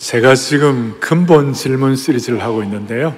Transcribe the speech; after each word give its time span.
제가 0.00 0.34
지금 0.34 0.96
근본 0.98 1.52
질문 1.52 1.94
시리즈를 1.94 2.42
하고 2.42 2.62
있는데요. 2.62 3.14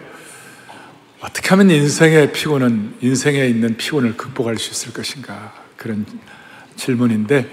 어떻게 1.21 1.51
하면 1.51 1.71
인생의 1.71 2.33
피곤은, 2.33 2.95
인생에 3.01 3.47
있는 3.47 3.77
피곤을 3.77 4.17
극복할 4.17 4.59
수 4.59 4.73
있을 4.73 4.93
것인가. 4.93 5.53
그런 5.77 6.05
질문인데, 6.75 7.49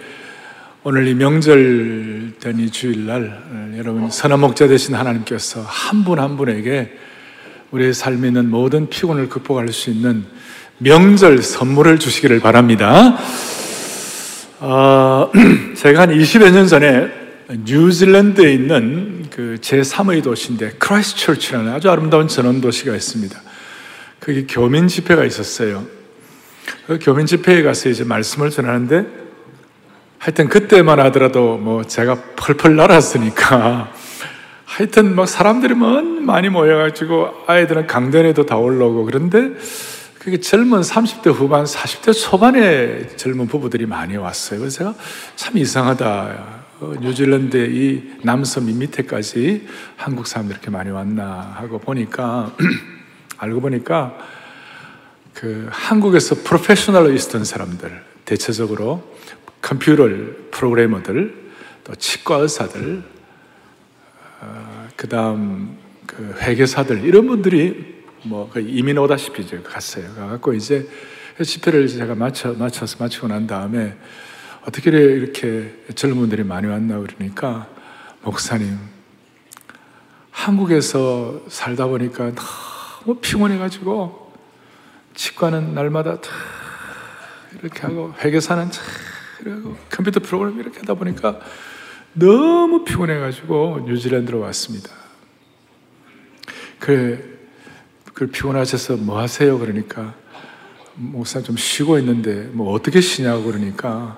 오늘 0.81 1.07
이 1.07 1.13
명절 1.13 2.38
된 2.39 2.60
이 2.60 2.71
주일날, 2.71 3.76
여러분, 3.78 4.10
선한 4.10 4.39
목자 4.39 4.68
되신 4.68 4.96
하나님께서 4.96 5.61
한 5.61 6.04
분한 6.04 6.32
한 6.32 6.36
분에게 6.36 6.91
우리의 7.70 7.93
삶에 7.93 8.30
있는 8.30 8.50
모든 8.50 8.89
피곤을 8.89 9.30
극복할 9.30 9.68
수 9.70 9.91
있는 9.91 10.25
명절 10.80 11.43
선물을 11.43 12.00
주시기를 12.00 12.39
바랍니다. 12.39 13.16
어, 14.59 15.32
제가 15.77 16.02
한 16.02 16.09
20여 16.09 16.50
년 16.50 16.66
전에 16.66 17.20
뉴질랜드에 17.50 18.54
있는 18.54 19.19
그 19.40 19.56
제3의 19.62 20.21
도시인데 20.21 20.72
크라이스처치라는 20.80 21.72
아주 21.72 21.90
아름다운 21.90 22.27
전원 22.27 22.59
도시가 22.59 22.94
있습니다. 22.94 23.40
거기 24.20 24.46
교민 24.46 24.90
집회가 24.90 25.23
있었어요. 25.23 25.88
그 26.86 27.00
교민 27.02 27.26
집회에 27.26 27.63
가서 27.63 27.88
이제 27.88 28.04
말씀을 28.04 28.49
전하는데 28.49 29.05
하여튼 30.18 30.49
그때만 30.49 30.99
하더라도 30.99 31.55
뭐 31.55 31.86
제가 31.86 32.22
펄펄 32.36 32.76
날았으니까 32.76 33.94
하여튼 34.66 35.16
막 35.16 35.26
사람들이 35.26 35.74
많이 35.74 36.49
모여가지고 36.49 37.46
아이들은 37.48 37.88
강단에도 37.88 38.45
다 38.46 38.58
올라오고 38.58 39.05
그런데 39.05 39.54
그게 40.20 40.41
젊은 40.41 40.82
30대 40.82 41.32
후반, 41.32 41.63
40대 41.63 42.13
초반의 42.13 43.16
젊은 43.16 43.48
부부들이 43.48 43.85
많이 43.85 44.18
왔어요. 44.18 44.60
그래서 44.60 44.80
제가 44.80 44.96
참 45.38 45.58
이상하다. 45.58 46.59
어, 46.82 46.94
뉴질랜드의 47.02 47.76
이 47.76 48.12
남섬 48.24 48.70
이 48.70 48.74
밑에까지 48.74 49.68
한국 49.98 50.28
사람들 50.28 50.56
이렇게 50.56 50.70
많이 50.70 50.90
왔나 50.90 51.54
하고 51.58 51.78
보니까 51.78 52.55
알고 53.38 53.60
보니까 53.60 54.18
그 55.34 55.68
한국에서 55.71 56.36
프로페셔널로 56.36 57.12
있었던 57.12 57.44
사람들 57.44 58.02
대체적으로 58.24 59.04
컴퓨터 59.62 60.08
프로그래머들 60.52 61.52
또 61.84 61.96
치과 61.96 62.38
의사들 62.38 63.04
어, 64.40 64.88
그다음 64.96 65.78
그 66.08 66.34
회계사들 66.40 67.03
이런 67.03 67.28
분들이 67.28 68.03
뭐그 68.24 68.62
이민 68.62 68.97
오다시피 68.97 69.41
이제 69.41 69.59
갔어요. 69.62 70.14
가갖고 70.16 70.53
이제 70.53 70.88
집회를 71.44 71.90
제가 71.90 72.16
맞춰 72.16 72.53
맞춰서 72.53 72.96
마치고 73.03 73.28
난 73.28 73.47
다음에 73.47 73.97
어떻게 74.66 74.90
이렇게 74.90 75.84
젊은 75.96 76.18
분들이 76.18 76.44
많이 76.44 76.68
왔나 76.68 77.00
그러니까 77.00 77.68
목사님 78.22 78.78
한국에서 80.31 81.41
살다 81.47 81.88
보니까 81.88 82.31
너무 82.35 83.19
피곤해가지고 83.19 84.34
치과는 85.16 85.74
날마다 85.74 86.18
이렇게 87.62 87.81
하고 87.81 88.13
회계사는 88.19 88.69
이러고 89.41 89.75
컴퓨터 89.90 90.19
프로그램 90.19 90.59
이렇게 90.59 90.80
하다 90.80 90.94
보니까 90.96 91.40
너무 92.13 92.84
피곤해가지고 92.84 93.85
뉴질랜드로 93.88 94.40
왔습니다. 94.40 94.90
그래, 96.80 97.22
그 98.13 98.28
피곤하셔서 98.28 98.97
뭐 98.97 99.19
하세요? 99.19 99.59
그러니까 99.59 100.16
목사 100.96 101.41
좀 101.41 101.56
쉬고 101.57 102.00
있는데 102.00 102.50
뭐 102.52 102.74
어떻게 102.74 103.02
쉬냐고 103.02 103.44
그러니까 103.44 104.18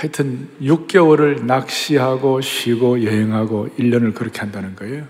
하여튼 0.00 0.48
6개월을 0.62 1.44
낚시하고 1.44 2.40
쉬고 2.40 3.04
여행하고 3.04 3.68
1년을 3.78 4.14
그렇게 4.14 4.40
한다는 4.40 4.74
거예요. 4.74 5.04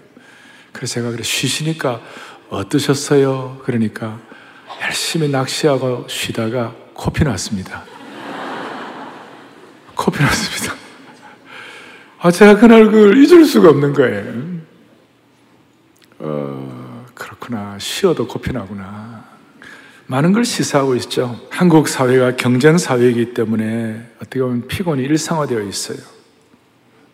그래서 0.72 0.94
제가 0.94 1.12
그래 1.12 1.22
쉬시니까 1.22 2.00
어떠셨어요? 2.48 3.60
그러니까 3.62 4.18
열심히 4.82 5.28
낚시하고 5.28 6.06
쉬다가 6.08 6.74
코피 6.94 7.22
났습니다. 7.22 7.84
코피 9.94 10.24
났습니다. 10.24 10.74
아, 12.18 12.32
제가 12.32 12.56
그날 12.56 12.86
그걸 12.86 13.16
잊을 13.16 13.44
수가 13.44 13.68
없는 13.68 13.92
거예요. 13.92 14.60
어, 16.18 17.06
그렇구나. 17.14 17.78
쉬어도 17.78 18.26
코피 18.26 18.52
나구나. 18.52 19.09
많은 20.10 20.32
걸 20.32 20.44
시사하고 20.44 20.96
있죠. 20.96 21.40
한국 21.50 21.86
사회가 21.86 22.34
경쟁 22.34 22.78
사회이기 22.78 23.32
때문에 23.32 24.10
어떻게 24.16 24.40
보면 24.40 24.66
피곤이 24.66 25.04
일상화되어 25.04 25.62
있어요. 25.62 25.98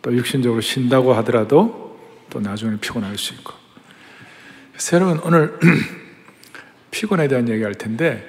또 0.00 0.16
육신적으로 0.16 0.62
쉰다고 0.62 1.12
하더라도 1.16 1.98
또 2.30 2.40
나중에 2.40 2.78
피곤할 2.78 3.18
수 3.18 3.34
있고. 3.34 3.52
여러분 4.94 5.20
오늘 5.24 5.58
피곤에 6.90 7.28
대한 7.28 7.46
얘기 7.50 7.62
할 7.62 7.74
텐데 7.74 8.24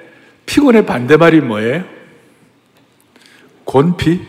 피곤의 0.45 0.85
반대말이 0.85 1.39
뭐예요? 1.39 1.85
곤피? 3.63 4.19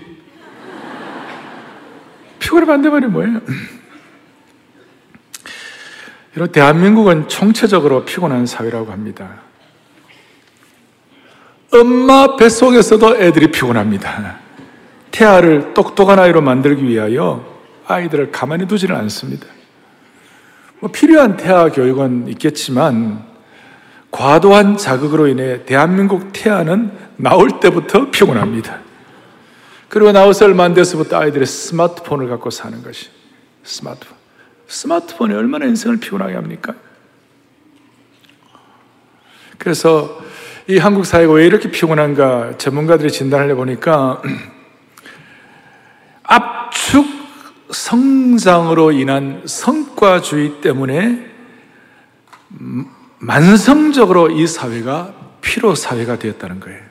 피곤의 2.38 2.65
반대말이 2.65 3.09
뭐예요? 3.09 3.41
이런 6.37 6.53
대한민국은 6.53 7.27
총체적으로 7.27 8.04
피곤한 8.04 8.47
사회라고 8.47 8.93
합니다. 8.93 9.47
엄마 11.72 12.36
뱃속에서도 12.36 13.16
애들이 13.16 13.50
피곤합니다. 13.50 14.38
태아를 15.10 15.74
똑똑한 15.74 16.18
아이로 16.18 16.40
만들기 16.40 16.84
위하여 16.84 17.44
아이들을 17.86 18.32
가만히 18.32 18.66
두지는 18.66 18.96
않습니다. 18.96 19.46
뭐 20.80 20.90
필요한 20.90 21.36
태아 21.36 21.70
교육은 21.70 22.28
있겠지만 22.28 23.24
과도한 24.10 24.76
자극으로 24.76 25.26
인해 25.26 25.64
대한민국 25.64 26.32
태아는 26.32 26.92
나올 27.16 27.60
때부터 27.60 28.10
피곤합니다. 28.10 28.80
그리고 29.88 30.10
안 30.62 30.74
돼서부터 30.74 31.18
아이들의 31.18 31.46
스마트폰을 31.46 32.28
갖고 32.28 32.50
사는 32.50 32.82
것이 32.82 33.08
스마트폰. 33.64 34.16
스마트폰이 34.66 35.34
얼마나 35.34 35.64
인생을 35.66 35.98
피곤하게 35.98 36.34
합니까? 36.34 36.74
그래서 39.56 40.20
이 40.70 40.76
한국 40.76 41.06
사회가 41.06 41.32
왜 41.32 41.46
이렇게 41.46 41.70
피곤한가 41.70 42.58
전문가들이 42.58 43.10
진단을 43.10 43.48
해보니까 43.52 44.20
압축 46.22 47.06
성장으로 47.70 48.92
인한 48.92 49.44
성과주의 49.46 50.60
때문에 50.60 51.26
만성적으로 53.18 54.28
이 54.28 54.46
사회가 54.46 55.14
피로 55.40 55.74
사회가 55.74 56.18
되었다는 56.18 56.60
거예요. 56.60 56.82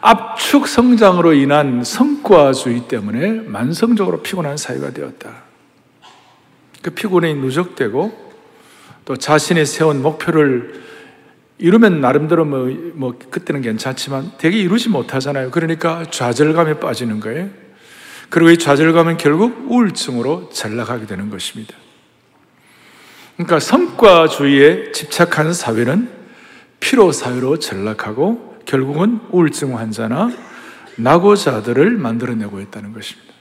압축 0.00 0.66
성장으로 0.66 1.34
인한 1.34 1.84
성과주의 1.84 2.88
때문에 2.88 3.32
만성적으로 3.32 4.22
피곤한 4.22 4.56
사회가 4.56 4.92
되었다. 4.92 5.30
그 6.80 6.88
피곤이 6.88 7.34
누적되고 7.34 8.32
또 9.04 9.16
자신이 9.18 9.66
세운 9.66 10.00
목표를 10.00 10.88
이루면 11.60 12.00
나름대로 12.00 12.46
뭐, 12.46 12.68
뭐, 12.94 13.18
그때는 13.30 13.60
괜찮지만 13.60 14.32
되게 14.38 14.58
이루지 14.58 14.88
못하잖아요. 14.88 15.50
그러니까 15.50 16.04
좌절감에 16.10 16.80
빠지는 16.80 17.20
거예요. 17.20 17.50
그리고 18.30 18.50
이 18.50 18.56
좌절감은 18.56 19.18
결국 19.18 19.70
우울증으로 19.70 20.48
전락하게 20.50 21.04
되는 21.06 21.28
것입니다. 21.28 21.74
그러니까 23.36 23.60
성과주의에 23.60 24.92
집착하는 24.92 25.52
사회는 25.52 26.10
피로 26.80 27.12
사회로 27.12 27.58
전락하고 27.58 28.58
결국은 28.64 29.20
우울증 29.30 29.76
환자나 29.76 30.30
낙오자들을 30.96 31.90
만들어내고 31.90 32.60
있다는 32.60 32.94
것입니다. 32.94 33.34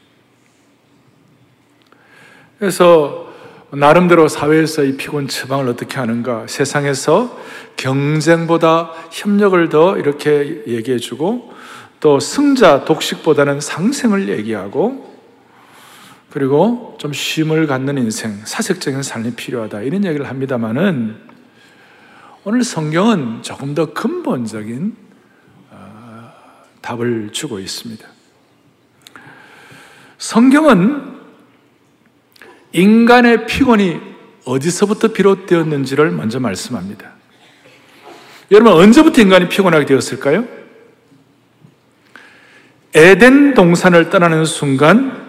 그래서 2.58 3.29
나름대로 3.72 4.28
사회에서 4.28 4.84
이 4.84 4.98
피곤 4.98 5.28
처방을 5.28 5.68
어떻게 5.68 6.00
하는가? 6.00 6.48
세상에서 6.48 7.40
경쟁보다 7.78 8.92
협력을 9.12 9.70
더 9.70 9.98
이렇게 9.98 10.64
얘기해 10.66 10.98
주고 10.98 11.54
또 12.00 12.20
승자 12.20 12.86
독식보다는 12.86 13.60
상생을 13.60 14.30
얘기하고 14.30 15.08
그리고 16.32 16.96
좀 17.00 17.14
쉼을 17.14 17.68
갖는 17.68 17.98
인생, 17.98 18.42
사색적인 18.44 19.04
삶이 19.04 19.36
필요하다. 19.36 19.82
이런 19.82 20.04
얘기를 20.06 20.28
합니다만은 20.28 21.18
오늘 22.44 22.64
성경은 22.64 23.44
조금 23.44 23.76
더 23.76 23.94
근본적인 23.94 24.96
어, 25.72 26.32
답을 26.82 27.30
주고 27.32 27.60
있습니다. 27.60 28.08
성경은 30.18 31.19
인간의 32.72 33.46
피곤이 33.46 34.00
어디서부터 34.46 35.10
비롯되었는지를 35.10 36.12
먼저 36.12 36.40
말씀합니다. 36.40 37.12
여러분, 38.52 38.74
언제부터 38.74 39.22
인간이 39.22 39.48
피곤하게 39.48 39.86
되었을까요? 39.86 40.46
에덴 42.94 43.54
동산을 43.54 44.10
떠나는 44.10 44.46
순간 44.46 45.28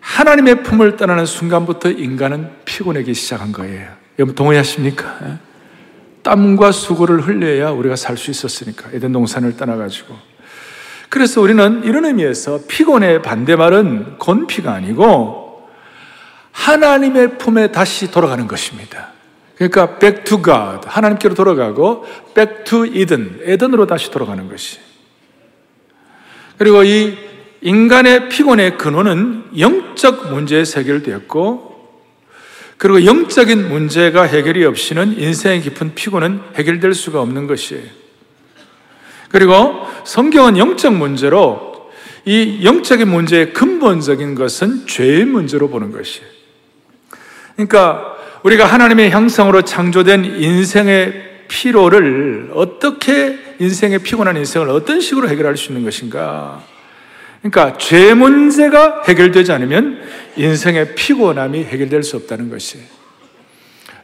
하나님의 0.00 0.62
품을 0.62 0.96
떠나는 0.96 1.26
순간부터 1.26 1.90
인간은 1.90 2.50
피곤하기 2.64 3.14
시작한 3.14 3.52
거예요. 3.52 3.88
여러분 4.18 4.34
동의하십니까? 4.34 5.18
예? 5.24 5.38
땀과 6.22 6.72
수고를 6.72 7.20
흘려야 7.20 7.70
우리가 7.70 7.94
살 7.94 8.16
수 8.16 8.30
있었으니까 8.30 8.90
에덴 8.92 9.12
동산을 9.12 9.56
떠나가지고 9.56 10.16
그래서 11.08 11.40
우리는 11.40 11.84
이런 11.84 12.04
의미에서 12.04 12.62
피곤의 12.66 13.22
반대말은 13.22 14.18
건피가 14.18 14.72
아니고 14.72 15.47
하나님의 16.68 17.38
품에 17.38 17.72
다시 17.72 18.10
돌아가는 18.10 18.46
것입니다. 18.46 19.12
그러니까 19.54 19.98
back 19.98 20.24
to 20.24 20.42
God 20.42 20.86
하나님께로 20.86 21.34
돌아가고 21.34 22.04
back 22.34 22.64
to 22.64 22.84
Eden 22.84 23.40
에덴으로 23.42 23.86
다시 23.86 24.10
돌아가는 24.10 24.46
것이. 24.48 24.78
그리고 26.58 26.84
이 26.84 27.16
인간의 27.62 28.28
피곤의 28.28 28.76
근원은 28.76 29.58
영적 29.58 30.30
문제에 30.30 30.62
해결되었고 30.76 31.68
그리고 32.76 33.04
영적인 33.04 33.68
문제가 33.68 34.22
해결이 34.24 34.64
없이는 34.64 35.18
인생의 35.18 35.62
깊은 35.62 35.94
피곤은 35.94 36.40
해결될 36.54 36.92
수가 36.94 37.20
없는 37.22 37.46
것이에요. 37.46 37.84
그리고 39.30 39.86
성경은 40.04 40.58
영적 40.58 40.94
문제로 40.94 41.90
이 42.24 42.60
영적인 42.62 43.08
문제의 43.08 43.52
근본적인 43.54 44.34
것은 44.34 44.86
죄의 44.86 45.24
문제로 45.24 45.68
보는 45.70 45.92
것이에요. 45.92 46.37
그러니까 47.58 48.16
우리가 48.44 48.66
하나님의 48.66 49.10
형상으로 49.10 49.62
창조된 49.62 50.24
인생의 50.24 51.46
피로를 51.48 52.50
어떻게 52.54 53.36
인생의 53.58 53.98
피곤한 53.98 54.36
인생을 54.36 54.68
어떤 54.70 55.00
식으로 55.00 55.28
해결할 55.28 55.56
수 55.56 55.72
있는 55.72 55.84
것인가? 55.84 56.62
그러니까 57.42 57.76
죄 57.78 58.14
문제가 58.14 59.02
해결되지 59.08 59.50
않으면 59.50 60.00
인생의 60.36 60.94
피곤함이 60.94 61.64
해결될 61.64 62.04
수 62.04 62.16
없다는 62.16 62.48
것이. 62.48 62.78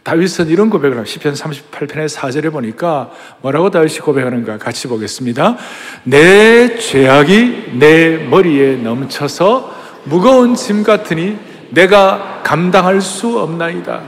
다윗은 0.03 0.49
이런 0.49 0.69
고백을 0.69 0.97
합니다. 0.97 1.19
10편 1.21 1.37
38편의 1.37 2.09
4절에 2.09 2.51
보니까 2.51 3.13
뭐라고 3.41 3.71
다윗이 3.71 3.99
고백하는가 3.99 4.59
같이 4.59 4.89
보겠습니다. 4.89 5.57
내 6.03 6.77
죄악이 6.77 7.75
내 7.79 8.19
머리에 8.19 8.77
넘쳐서 8.77 10.03
무거운 10.05 10.57
짐 10.57 10.83
같으니 10.83 11.54
내가 11.75 12.43
감당할 12.45 13.01
수 13.01 13.39
없나이다. 13.39 14.03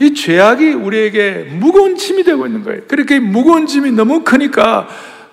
이 0.00 0.14
죄악이 0.14 0.72
우리에게 0.72 1.48
무거운 1.52 1.96
짐이 1.96 2.24
되고 2.24 2.46
있는 2.46 2.64
거예요. 2.64 2.82
그렇게 2.88 3.20
무거운 3.20 3.66
짐이 3.66 3.92
너무 3.92 4.24
크니까 4.24 4.88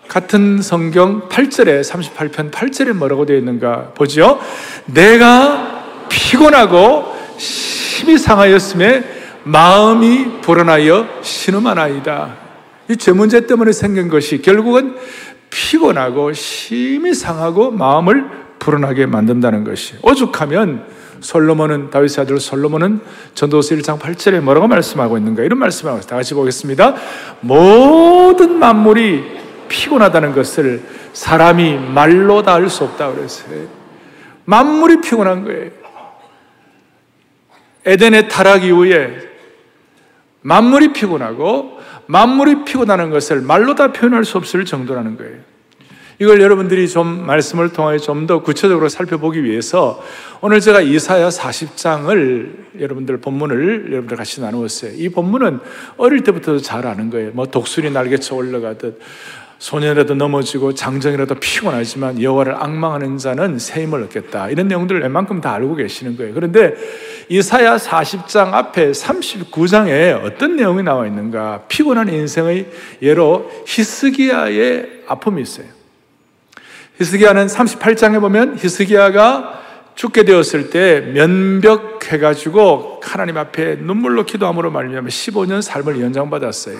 같은 0.07 0.61
성경 0.61 1.27
8절에 1.29 1.81
38편 1.81 2.51
8절에 2.51 2.93
뭐라고 2.93 3.25
되어 3.25 3.37
있는가 3.37 3.93
보죠. 3.95 4.39
내가 4.85 6.07
피곤하고 6.09 7.15
심히 7.37 8.17
상하였음에 8.17 9.03
마음이 9.43 10.41
불안하여 10.41 11.07
신음하나이다. 11.21 12.41
이 12.89 12.97
죄 12.97 13.13
문제 13.13 13.47
때문에 13.47 13.71
생긴 13.71 14.09
것이 14.09 14.41
결국은 14.41 14.95
피곤하고 15.49 16.33
심히 16.33 17.13
상하고 17.13 17.71
마음을 17.71 18.40
불안하게 18.61 19.07
만든다는 19.07 19.63
것이 19.63 19.95
오죽하면 20.03 20.85
솔로몬은 21.19 21.89
다윗의 21.89 22.23
아들 22.23 22.39
솔로몬은 22.39 23.01
전도서 23.33 23.75
1장 23.75 23.99
8절에 23.99 24.39
뭐라고 24.39 24.67
말씀하고 24.67 25.17
있는가 25.17 25.43
이런 25.43 25.59
말씀을 25.59 25.93
하고 25.93 26.01
다 26.01 26.15
같이 26.15 26.33
보겠습니다. 26.33 26.95
모든 27.41 28.57
만물이 28.59 29.39
피곤하다는 29.67 30.33
것을 30.33 30.83
사람이 31.13 31.77
말로 31.93 32.41
다 32.43 32.53
알 32.53 32.69
수 32.69 32.83
없다 32.83 33.11
그랬어요. 33.13 33.67
만물이 34.45 35.01
피곤한 35.01 35.43
거예요. 35.43 35.71
에덴의 37.85 38.29
타락 38.29 38.63
이후에 38.63 39.17
만물이 40.41 40.93
피곤하고 40.93 41.79
만물이 42.05 42.63
피곤하는 42.65 43.09
것을 43.09 43.41
말로 43.41 43.73
다 43.75 43.91
표현할 43.91 44.23
수 44.23 44.37
없을 44.37 44.65
정도라는 44.65 45.17
거예요. 45.17 45.50
이걸 46.21 46.39
여러분들이 46.39 46.87
좀 46.87 47.25
말씀을 47.25 47.73
통해 47.73 47.97
좀 47.97 48.27
더 48.27 48.43
구체적으로 48.43 48.87
살펴보기 48.87 49.43
위해서 49.43 49.99
오늘 50.41 50.59
제가 50.59 50.81
이사야 50.81 51.29
40장을 51.29 52.79
여러분들 52.79 53.17
본문을 53.17 53.87
여러분들 53.91 54.15
같이 54.15 54.39
나누었어요. 54.39 54.91
이 54.95 55.09
본문은 55.09 55.59
어릴 55.97 56.23
때부터 56.23 56.59
잘 56.59 56.85
아는 56.85 57.09
거예요. 57.09 57.31
뭐 57.33 57.47
독수리 57.47 57.89
날개쳐 57.89 58.35
올라가듯 58.35 58.99
소년이라도 59.57 60.13
넘어지고 60.13 60.75
장정이라도 60.75 61.35
피곤하지만 61.35 62.21
여호와를 62.21 62.53
악망하는 62.53 63.17
자는 63.17 63.57
새 63.57 63.81
힘을 63.81 64.03
얻겠다. 64.03 64.51
이런 64.51 64.67
내용들을 64.67 65.01
웬만큼 65.01 65.41
다 65.41 65.53
알고 65.53 65.73
계시는 65.75 66.17
거예요. 66.17 66.35
그런데 66.35 66.75
이사야 67.29 67.77
40장 67.77 68.53
앞에 68.53 68.91
39장에 68.91 70.23
어떤 70.23 70.55
내용이 70.55 70.83
나와 70.83 71.07
있는가? 71.07 71.63
피곤한 71.67 72.09
인생의 72.09 72.67
예로 73.01 73.49
히스기야의 73.65 75.05
아픔이 75.07 75.41
있어요. 75.41 75.80
히스기야는 77.01 77.47
38장에 77.47 78.21
보면 78.21 78.57
히스기야가 78.59 79.59
죽게 79.95 80.23
되었을 80.23 80.69
때 80.69 81.01
면벽해 81.01 82.19
가지고 82.19 83.01
하나님 83.03 83.37
앞에 83.37 83.77
눈물로 83.77 84.25
기도함으로 84.25 84.69
말미암아 84.69 85.07
15년 85.07 85.63
삶을 85.63 85.99
연장받았어요. 85.99 86.77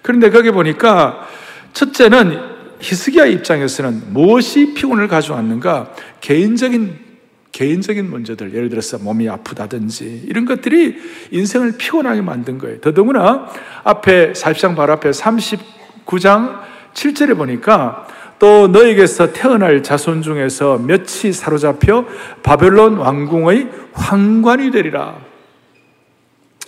그런데 0.00 0.30
거기 0.30 0.50
보니까 0.50 1.28
첫째는 1.74 2.40
히스기야 2.80 3.26
입장에서는 3.26 4.14
무엇이 4.14 4.72
피곤을 4.72 5.06
가져왔는가? 5.08 5.92
개인적인 6.22 7.08
개인적인 7.52 8.08
문제들, 8.08 8.54
예를 8.54 8.68
들어서 8.68 8.98
몸이 8.98 9.28
아프다든지 9.28 10.22
이런 10.26 10.46
것들이 10.46 10.96
인생을 11.30 11.76
피곤하게 11.76 12.22
만든 12.22 12.56
거예요. 12.56 12.80
더더구나 12.80 13.48
앞에 13.84 14.32
40장 14.32 14.76
바로 14.76 14.94
앞에 14.94 15.10
39장 15.10 16.60
7절에 16.94 17.36
보니까 17.36 18.07
또 18.38 18.68
너에게서 18.68 19.32
태어날 19.32 19.82
자손 19.82 20.22
중에서 20.22 20.78
몇이 20.78 21.32
사로잡혀 21.32 22.06
바벨론 22.42 22.98
왕궁의 22.98 23.68
황관이 23.92 24.70
되리라. 24.70 25.18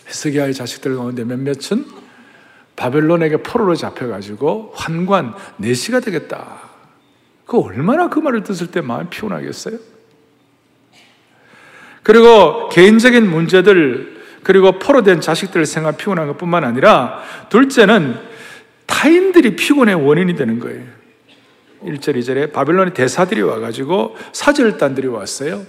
히스기야의 0.06 0.55
자식들 0.55 0.96
가운데 0.96 1.25
몇몇은 1.25 1.87
바벨론에게 2.75 3.38
포로로 3.38 3.75
잡혀가지고 3.75 4.72
환관 4.75 5.34
내시가 5.58 6.00
되겠다. 6.00 6.70
그 7.46 7.58
얼마나 7.58 8.08
그 8.08 8.19
말을 8.19 8.43
듣을 8.43 8.70
때 8.70 8.81
마음이 8.81 9.11
피곤하겠어요? 9.11 9.78
그리고 12.02 12.69
개인적인 12.70 13.28
문제들 13.28 14.20
그리고 14.43 14.79
포로된 14.79 15.20
자식들 15.20 15.67
생각 15.67 15.98
피곤한 15.98 16.27
것뿐만 16.29 16.65
아니라 16.65 17.22
둘째는 17.50 18.17
타인들이 18.86 19.55
피곤의 19.55 19.94
원인이 19.94 20.34
되는 20.34 20.58
거예요. 20.58 20.99
1절, 21.84 22.17
2절에 22.17 22.53
바벨론의 22.53 22.94
대사들이 22.94 23.43
와가지고 23.43 24.17
사절단들이 24.32 25.06
왔어요. 25.06 25.65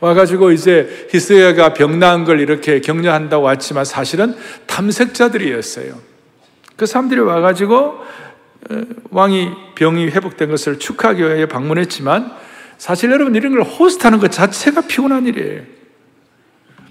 와가지고 0.00 0.52
이제 0.52 1.08
히스야가 1.10 1.74
병 1.74 1.98
나은 1.98 2.24
걸 2.24 2.40
이렇게 2.40 2.80
격려한다고 2.80 3.44
왔지만 3.44 3.84
사실은 3.84 4.34
탐색자들이었어요. 4.66 5.94
그 6.76 6.86
사람들이 6.86 7.20
와가지고 7.20 7.94
왕이 9.10 9.50
병이 9.74 10.08
회복된 10.08 10.50
것을 10.50 10.78
축하하기 10.78 11.22
위해 11.22 11.46
방문했지만 11.46 12.32
사실 12.78 13.10
여러분 13.10 13.34
이런 13.34 13.52
걸 13.52 13.62
호스트하는 13.62 14.18
것 14.18 14.30
자체가 14.30 14.82
피곤한 14.82 15.26
일이에요. 15.26 15.62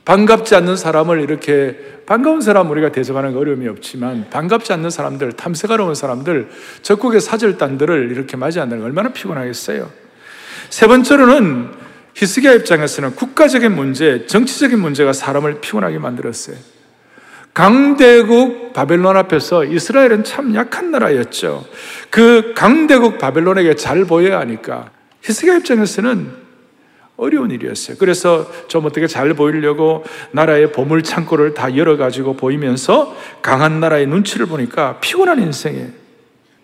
반갑지 0.05 0.55
않는 0.55 0.77
사람을 0.77 1.19
이렇게 1.19 1.77
반가운 2.05 2.39
사람 2.39 2.69
우리가 2.69 2.91
대접하는 2.91 3.33
거 3.33 3.39
어려움이 3.39 3.67
없지만 3.67 4.29
반갑지 4.29 4.71
않는 4.73 4.91
사람들, 4.91 5.33
탐색하러 5.33 5.85
온 5.85 5.95
사람들, 5.95 6.49
적국의 6.83 7.19
사절단들을 7.19 8.11
이렇게 8.11 8.37
맞이한다는 8.37 8.83
게 8.83 8.85
얼마나 8.85 9.09
피곤하겠어요. 9.09 9.89
세 10.69 10.87
번째로는 10.87 11.71
히스기야 12.13 12.53
입장에서는 12.53 13.15
국가적인 13.15 13.75
문제, 13.75 14.27
정치적인 14.27 14.79
문제가 14.79 15.11
사람을 15.11 15.59
피곤하게 15.61 15.97
만들었어요. 15.97 16.55
강대국 17.55 18.73
바벨론 18.73 19.17
앞에서 19.17 19.63
이스라엘은 19.63 20.23
참 20.23 20.53
약한 20.55 20.91
나라였죠. 20.91 21.65
그 22.09 22.53
강대국 22.55 23.17
바벨론에게 23.17 23.75
잘 23.75 24.05
보여야 24.05 24.39
하니까 24.39 24.91
히스기야 25.23 25.55
입장에서는 25.55 26.44
어려운 27.17 27.51
일이었어요. 27.51 27.97
그래서 27.97 28.49
좀 28.67 28.85
어떻게 28.85 29.07
잘 29.07 29.33
보이려고 29.33 30.03
나라의 30.31 30.71
보물 30.71 31.03
창고를 31.03 31.53
다 31.53 31.75
열어가지고 31.75 32.35
보이면서 32.35 33.15
강한 33.41 33.79
나라의 33.79 34.07
눈치를 34.07 34.47
보니까 34.47 34.99
피곤한 34.99 35.41
인생에 35.41 35.87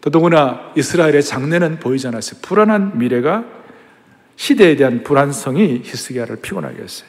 더더구나 0.02 0.72
이스라엘의 0.76 1.24
장래는 1.24 1.80
보이지 1.80 2.08
않았어요. 2.08 2.40
불안한 2.42 2.98
미래가 2.98 3.46
시대에 4.36 4.76
대한 4.76 5.04
불안성이 5.04 5.82
히스기야를 5.84 6.38
피곤하게 6.38 6.82
했어요. 6.82 7.08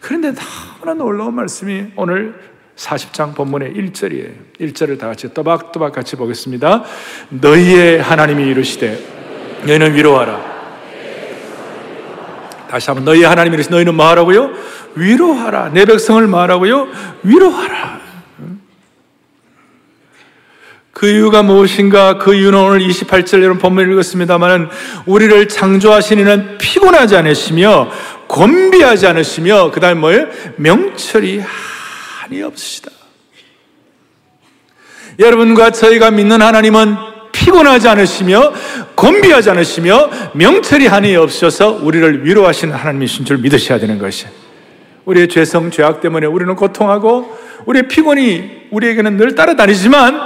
그런데 0.00 0.32
너무나 0.32 0.94
놀라운 0.94 1.34
말씀이 1.34 1.88
오늘 1.96 2.34
40장 2.76 3.34
본문의 3.34 3.74
1절이에요. 3.74 4.32
1절을 4.60 4.98
다 4.98 5.08
같이 5.08 5.34
또박또박 5.34 5.92
같이 5.92 6.14
보겠습니다. 6.14 6.84
너희의 7.30 8.00
하나님이 8.00 8.44
이르시되 8.50 8.98
너희는 9.66 9.94
위로하라. 9.94 10.47
다시 12.68 12.90
한번 12.90 13.04
너희 13.04 13.24
하나님이라서 13.24 13.70
너희는 13.70 13.94
뭐 13.94 14.08
하라고요? 14.08 14.50
위로하라. 14.94 15.70
내 15.72 15.84
백성을 15.84 16.24
뭐 16.26 16.40
하라고요? 16.40 16.88
위로하라. 17.22 17.98
그 20.92 21.06
이유가 21.06 21.44
무엇인가? 21.44 22.18
그 22.18 22.34
이유는 22.34 22.58
오늘 22.58 22.80
28절 22.80 23.34
여러분 23.44 23.58
본문 23.58 23.92
읽었습니다만 23.92 24.68
우리를 25.06 25.48
창조하신 25.48 26.18
이는 26.18 26.58
피곤하지 26.58 27.16
않으시며 27.16 27.88
곤비하지 28.26 29.06
않으시며 29.06 29.70
그 29.70 29.78
다음에 29.78 30.00
뭐예요? 30.00 30.26
명철이 30.56 31.40
한이 31.40 32.42
없으시다. 32.42 32.90
여러분과 35.20 35.70
저희가 35.70 36.10
믿는 36.10 36.42
하나님은 36.42 36.96
피곤하지 37.30 37.88
않으시며 37.88 38.52
곤비하지 38.98 39.50
않으시며 39.50 40.10
명철이 40.32 40.88
한이 40.88 41.14
없어서 41.14 41.78
우리를 41.80 42.26
위로하시는 42.26 42.74
하나님이신 42.74 43.24
줄 43.24 43.38
믿으셔야 43.38 43.78
되는 43.78 43.96
것이에요. 43.96 44.32
우리의 45.04 45.28
죄성, 45.28 45.70
죄악 45.70 46.00
때문에 46.00 46.26
우리는 46.26 46.54
고통하고 46.56 47.38
우리의 47.66 47.86
피곤이 47.86 48.50
우리에게는 48.72 49.16
늘 49.16 49.36
따라다니지만 49.36 50.18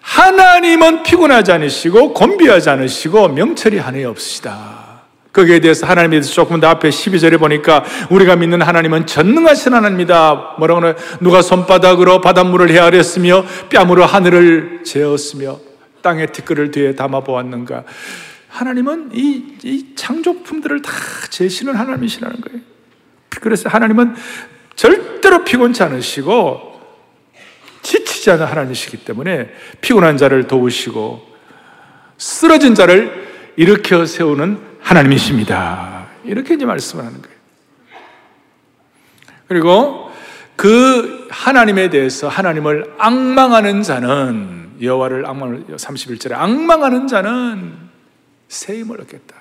하나님은 0.00 1.04
피곤하지 1.04 1.52
않으시고 1.52 2.14
곤비하지 2.14 2.68
않으시고 2.70 3.28
명철이 3.28 3.78
하나에 3.78 4.04
없으시다. 4.04 4.84
거기에 5.32 5.60
대해서 5.60 5.86
하나님에 5.86 6.16
대해서 6.16 6.32
조금 6.32 6.58
더 6.58 6.68
앞에 6.68 6.88
12절에 6.88 7.38
보니까 7.38 7.84
우리가 8.10 8.34
믿는 8.34 8.60
하나님은 8.60 9.06
전능하신 9.06 9.72
하나님이다. 9.72 10.56
뭐라고 10.58 10.80
하나 10.80 10.94
누가 11.20 11.42
손바닥으로 11.42 12.20
바닷물을 12.20 12.70
헤아렸으며 12.70 13.44
뺨으로 13.70 14.04
하늘을 14.04 14.82
재었으며 14.84 15.73
땅의 16.04 16.28
티끌을 16.32 16.70
뒤에 16.70 16.94
담아 16.94 17.20
보았는가. 17.20 17.84
하나님은 18.48 19.10
이, 19.14 19.56
이 19.64 19.94
창조품들을 19.96 20.82
다 20.82 20.92
재시는 21.30 21.74
하나님이시라는 21.74 22.40
거예요. 22.40 22.60
그래서 23.40 23.68
하나님은 23.68 24.14
절대로 24.76 25.42
피곤치 25.44 25.82
않으시고 25.82 26.80
지치지 27.82 28.30
않은 28.32 28.46
하나님이시기 28.46 28.98
때문에 28.98 29.50
피곤한 29.80 30.16
자를 30.16 30.46
도우시고 30.46 31.26
쓰러진 32.16 32.74
자를 32.74 33.26
일으켜 33.56 34.06
세우는 34.06 34.60
하나님이십니다. 34.80 36.06
이렇게 36.24 36.54
이제 36.54 36.64
말씀을 36.64 37.04
하는 37.04 37.20
거예요. 37.22 37.34
그리고 39.48 40.10
그 40.56 41.26
하나님에 41.30 41.90
대해서 41.90 42.28
하나님을 42.28 42.94
악망하는 42.98 43.82
자는 43.82 44.63
여호와를 44.84 45.26
악망을 45.26 45.64
31절에 45.68 46.32
악망하는 46.32 47.06
자는 47.06 47.74
새 48.48 48.78
힘을 48.78 49.00
얻겠다. 49.00 49.36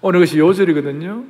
오늘 0.00 0.20
것이 0.20 0.38
요절이거든요. 0.38 1.24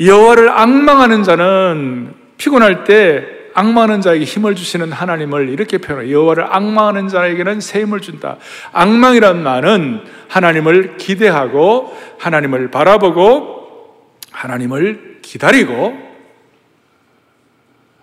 여호와를 0.00 0.48
악망하는 0.50 1.22
자는 1.22 2.14
피곤할 2.38 2.84
때 2.84 3.40
악마하는 3.54 4.00
자에게 4.00 4.24
힘을 4.24 4.54
주시는 4.54 4.92
하나님을 4.92 5.48
이렇게 5.48 5.78
표현해요. 5.78 6.12
여호와를 6.12 6.44
악망하는 6.44 7.08
자에게는 7.08 7.60
새 7.60 7.80
힘을 7.82 8.00
준다. 8.00 8.38
악망이란 8.72 9.42
말은 9.42 10.04
하나님을 10.28 10.96
기대하고 10.96 11.96
하나님을 12.18 12.70
바라보고 12.70 14.10
하나님을 14.30 15.18
기다리고 15.22 16.10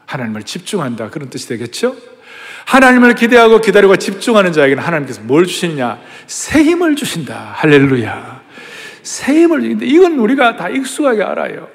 하나님을 0.05 0.43
집중한다. 0.43 1.09
그런 1.09 1.29
뜻이 1.29 1.47
되겠죠? 1.47 1.95
하나님을 2.67 3.15
기대하고 3.15 3.61
기다리고 3.61 3.95
집중하는 3.95 4.51
자에게는 4.51 4.83
하나님께서 4.83 5.21
뭘 5.23 5.45
주시느냐? 5.45 5.99
새 6.27 6.63
힘을 6.63 6.97
주신다. 6.97 7.53
할렐루야. 7.55 8.41
새 9.03 9.43
힘을 9.43 9.61
주는데 9.61 9.85
이건 9.85 10.19
우리가 10.19 10.57
다 10.57 10.67
익숙하게 10.67 11.23
알아요. 11.23 11.69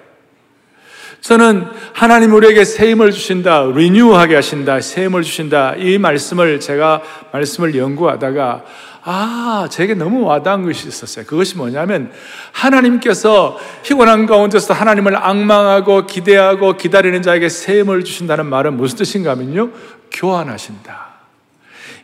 저는 1.22 1.64
하나님 1.94 2.34
우리에게 2.34 2.64
새 2.64 2.90
힘을 2.90 3.10
주신다, 3.10 3.64
리뉴하게 3.74 4.34
하신다, 4.34 4.82
새 4.82 5.04
힘을 5.06 5.22
주신다. 5.22 5.76
이 5.76 5.96
말씀을 5.96 6.60
제가 6.60 7.00
말씀을 7.32 7.74
연구하다가 7.74 8.64
아, 9.04 9.66
제게 9.70 9.94
너무 9.94 10.24
와닿은 10.26 10.64
것이 10.64 10.86
있었어요. 10.86 11.24
그것이 11.24 11.56
뭐냐면 11.56 12.12
하나님께서 12.52 13.58
피곤한 13.82 14.26
가운데서 14.26 14.74
하나님을 14.74 15.16
앙망하고 15.16 16.06
기대하고 16.06 16.76
기다리는 16.76 17.22
자에게 17.22 17.48
새 17.48 17.80
힘을 17.80 18.04
주신다는 18.04 18.44
말은 18.46 18.76
무슨 18.76 18.98
뜻인가 18.98 19.30
하면요. 19.30 19.70
교환하신다. 20.12 21.12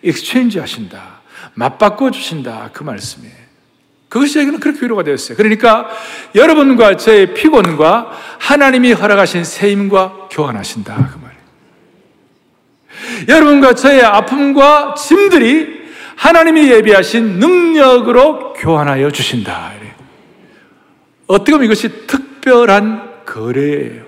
exchange 0.02 0.58
하신다. 0.58 1.20
맞바꿔 1.54 2.10
주신다. 2.10 2.70
그 2.72 2.82
말씀이에요. 2.82 3.48
그것이 4.08 4.34
저에게는 4.34 4.60
그렇게 4.60 4.80
위로가 4.82 5.02
되었어요. 5.02 5.36
그러니까 5.36 5.88
여러분과 6.34 6.96
저의 6.96 7.34
피곤과 7.34 8.10
하나님이 8.38 8.92
허락하신 8.92 9.44
새 9.44 9.72
힘과 9.72 10.28
교환하신다. 10.30 10.94
그 10.94 11.18
말이에요. 11.18 11.38
여러분과 13.28 13.74
저의 13.74 14.02
아픔과 14.02 14.94
짐들이 14.94 15.78
하나님이 16.16 16.70
예비하신 16.70 17.38
능력으로 17.38 18.54
교환하여 18.54 19.10
주신다. 19.10 19.72
어떻게 21.28 21.52
보면 21.52 21.66
이것이 21.66 22.06
특별한 22.06 23.24
거래예요. 23.26 24.04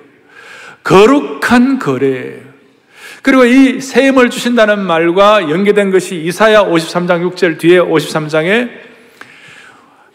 거룩한 0.82 1.78
거래예요. 1.78 2.49
그리고 3.22 3.44
이 3.44 3.80
세임을 3.80 4.30
주신다는 4.30 4.80
말과 4.80 5.50
연계된 5.50 5.90
것이 5.90 6.16
이사야 6.16 6.64
53장 6.64 7.30
6절 7.30 7.58
뒤에 7.58 7.78
53장에 7.78 8.70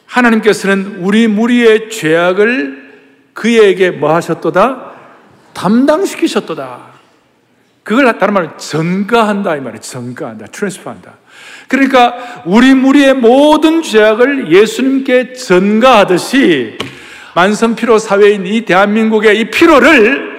하나님께서는 0.08 0.98
우리 1.00 1.28
무리의 1.28 1.90
죄악을 1.90 2.86
그에게 3.34 3.92
뭐 3.92 4.14
하셨도다? 4.16 4.94
담당시키셨도다. 5.54 6.96
그걸 7.84 8.18
다른 8.18 8.34
말로 8.34 8.58
전가한다 8.58 9.56
이 9.58 9.60
말이에요. 9.60 9.82
전가한다. 9.82 10.48
트랜스퍼한다. 10.48 11.14
그러니까 11.68 12.42
우리 12.46 12.74
무리의 12.74 13.14
모든 13.14 13.84
죄악을 13.84 14.52
예수님께 14.52 15.34
전가하듯이 15.34 16.78
만성피로 17.36 18.00
사회인 18.00 18.48
이 18.48 18.62
대한민국의 18.62 19.40
이 19.40 19.52
피로를 19.52 20.38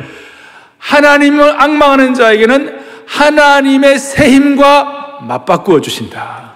하나님을 0.86 1.60
악망하는 1.60 2.14
자에게는 2.14 2.80
하나님의 3.06 3.98
새 3.98 4.30
힘과 4.30 5.18
맞바꾸어 5.22 5.80
주신다. 5.80 6.54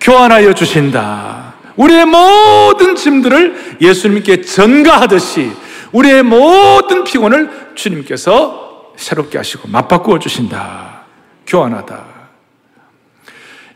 교환하여 0.00 0.54
주신다. 0.54 1.54
우리의 1.76 2.06
모든 2.06 2.96
짐들을 2.96 3.76
예수님께 3.80 4.40
전가하듯이 4.42 5.52
우리의 5.92 6.22
모든 6.22 7.04
피곤을 7.04 7.72
주님께서 7.74 8.92
새롭게 8.96 9.36
하시고 9.38 9.68
맞바꾸어 9.68 10.18
주신다. 10.18 11.02
교환하다. 11.46 12.04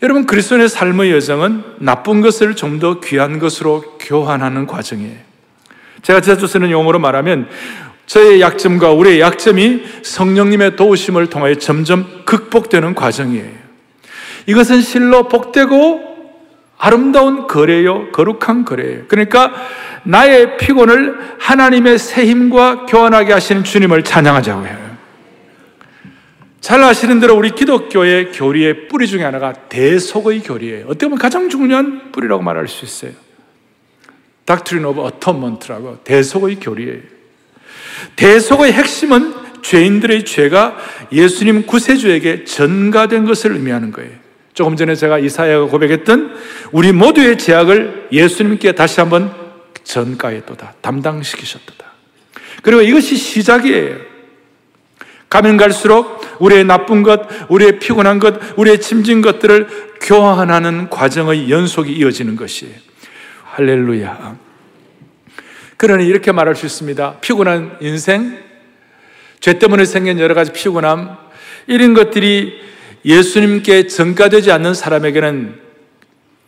여러분 0.02 0.26
그리스도의 0.26 0.68
삶의 0.68 1.12
여정은 1.12 1.62
나쁜 1.80 2.20
것을 2.20 2.56
좀 2.56 2.78
더 2.78 3.00
귀한 3.00 3.38
것으로 3.38 3.82
교환하는 4.00 4.66
과정이에요. 4.66 5.18
제가 6.02 6.20
자주 6.20 6.46
쓰는 6.46 6.70
용어로 6.70 6.98
말하면 6.98 7.48
저의 8.06 8.40
약점과 8.40 8.92
우리의 8.92 9.20
약점이 9.20 9.82
성령님의 10.02 10.76
도우심을 10.76 11.28
통하여 11.28 11.54
점점 11.56 12.24
극복되는 12.24 12.94
과정이에요. 12.94 13.64
이것은 14.46 14.82
실로 14.82 15.28
복되고 15.28 16.14
아름다운 16.76 17.46
거래요. 17.46 18.10
거룩한 18.12 18.64
거래예요. 18.64 19.04
그러니까 19.08 19.52
나의 20.02 20.58
피곤을 20.58 21.36
하나님의 21.38 21.98
새 21.98 22.26
힘과 22.26 22.86
교환하게 22.86 23.32
하시는 23.32 23.64
주님을 23.64 24.04
찬양하자고 24.04 24.66
해요. 24.66 24.84
잘 26.60 26.82
아시는 26.82 27.20
대로 27.20 27.36
우리 27.36 27.50
기독교의 27.50 28.32
교리의 28.32 28.88
뿌리 28.88 29.06
중에 29.06 29.22
하나가 29.22 29.52
대속의 29.52 30.40
교리예요. 30.40 30.86
어떻게 30.86 31.06
보면 31.06 31.18
가장 31.18 31.48
중요한 31.48 32.10
뿌리라고 32.10 32.42
말할 32.42 32.68
수 32.68 32.84
있어요. 32.84 33.12
Doctrine 34.46 34.88
of 34.88 35.06
Atonement라고 35.06 35.98
대속의 36.04 36.56
교리예요. 36.60 37.00
대속의 38.16 38.72
핵심은 38.72 39.34
죄인들의 39.62 40.24
죄가 40.24 40.76
예수님 41.10 41.66
구세주에게 41.66 42.44
전가된 42.44 43.24
것을 43.24 43.52
의미하는 43.52 43.90
거예요. 43.92 44.10
조금 44.52 44.76
전에 44.76 44.94
제가 44.94 45.18
이사야가 45.18 45.66
고백했던 45.66 46.36
우리 46.70 46.92
모두의 46.92 47.38
제약을 47.38 48.08
예수님께 48.12 48.72
다시 48.72 49.00
한번 49.00 49.32
전가했도다. 49.82 50.74
담당시키셨도다. 50.80 51.84
그리고 52.62 52.82
이것이 52.82 53.16
시작이에요. 53.16 53.96
가면 55.28 55.56
갈수록 55.56 56.20
우리의 56.38 56.64
나쁜 56.64 57.02
것, 57.02 57.22
우리의 57.48 57.80
피곤한 57.80 58.20
것, 58.20 58.34
우리의 58.56 58.80
짐진 58.80 59.20
것들을 59.20 59.68
교환하는 60.00 60.90
과정의 60.90 61.50
연속이 61.50 61.92
이어지는 61.92 62.36
것이에요. 62.36 62.74
할렐루야. 63.44 64.43
그러니 65.84 66.06
이렇게 66.06 66.32
말할 66.32 66.56
수 66.56 66.64
있습니다. 66.64 67.20
피곤한 67.20 67.76
인생, 67.82 68.38
죄 69.38 69.58
때문에 69.58 69.84
생긴 69.84 70.18
여러 70.18 70.34
가지 70.34 70.50
피곤함, 70.50 71.14
이런 71.66 71.92
것들이 71.92 72.58
예수님께 73.04 73.88
전가되지 73.88 74.50
않는 74.50 74.72
사람에게는 74.72 75.60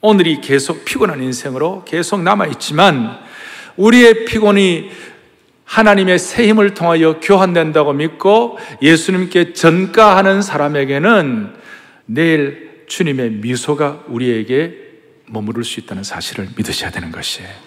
오늘이 0.00 0.40
계속 0.40 0.86
피곤한 0.86 1.22
인생으로 1.22 1.84
계속 1.84 2.22
남아있지만 2.22 3.18
우리의 3.76 4.24
피곤이 4.24 4.90
하나님의 5.64 6.18
새 6.18 6.48
힘을 6.48 6.72
통하여 6.72 7.20
교환된다고 7.20 7.92
믿고 7.92 8.58
예수님께 8.80 9.52
전가하는 9.52 10.40
사람에게는 10.40 11.52
내일 12.06 12.84
주님의 12.86 13.32
미소가 13.32 14.04
우리에게 14.08 14.72
머무를 15.26 15.62
수 15.62 15.78
있다는 15.80 16.04
사실을 16.04 16.48
믿으셔야 16.56 16.90
되는 16.90 17.12
것이에요. 17.12 17.65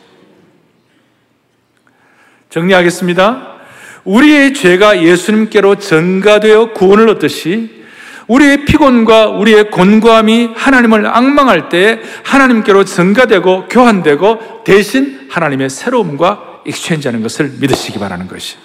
정리하겠습니다. 2.49 3.59
우리의 4.05 4.53
죄가 4.53 5.03
예수님께로 5.03 5.75
전가되어 5.75 6.73
구원을 6.73 7.09
얻듯이 7.09 7.79
우리의 8.27 8.65
피곤과 8.65 9.29
우리의 9.29 9.71
곤고함이 9.71 10.51
하나님을 10.55 11.07
앙망할 11.07 11.69
때 11.69 11.99
하나님께로 12.23 12.85
전가되고 12.85 13.67
교환되고 13.69 14.63
대신 14.63 15.27
하나님의 15.29 15.69
새로움과 15.69 16.61
exchange하는 16.65 17.23
것을 17.23 17.53
믿으시기 17.59 17.97
바라는 17.97 18.27
것이. 18.27 18.57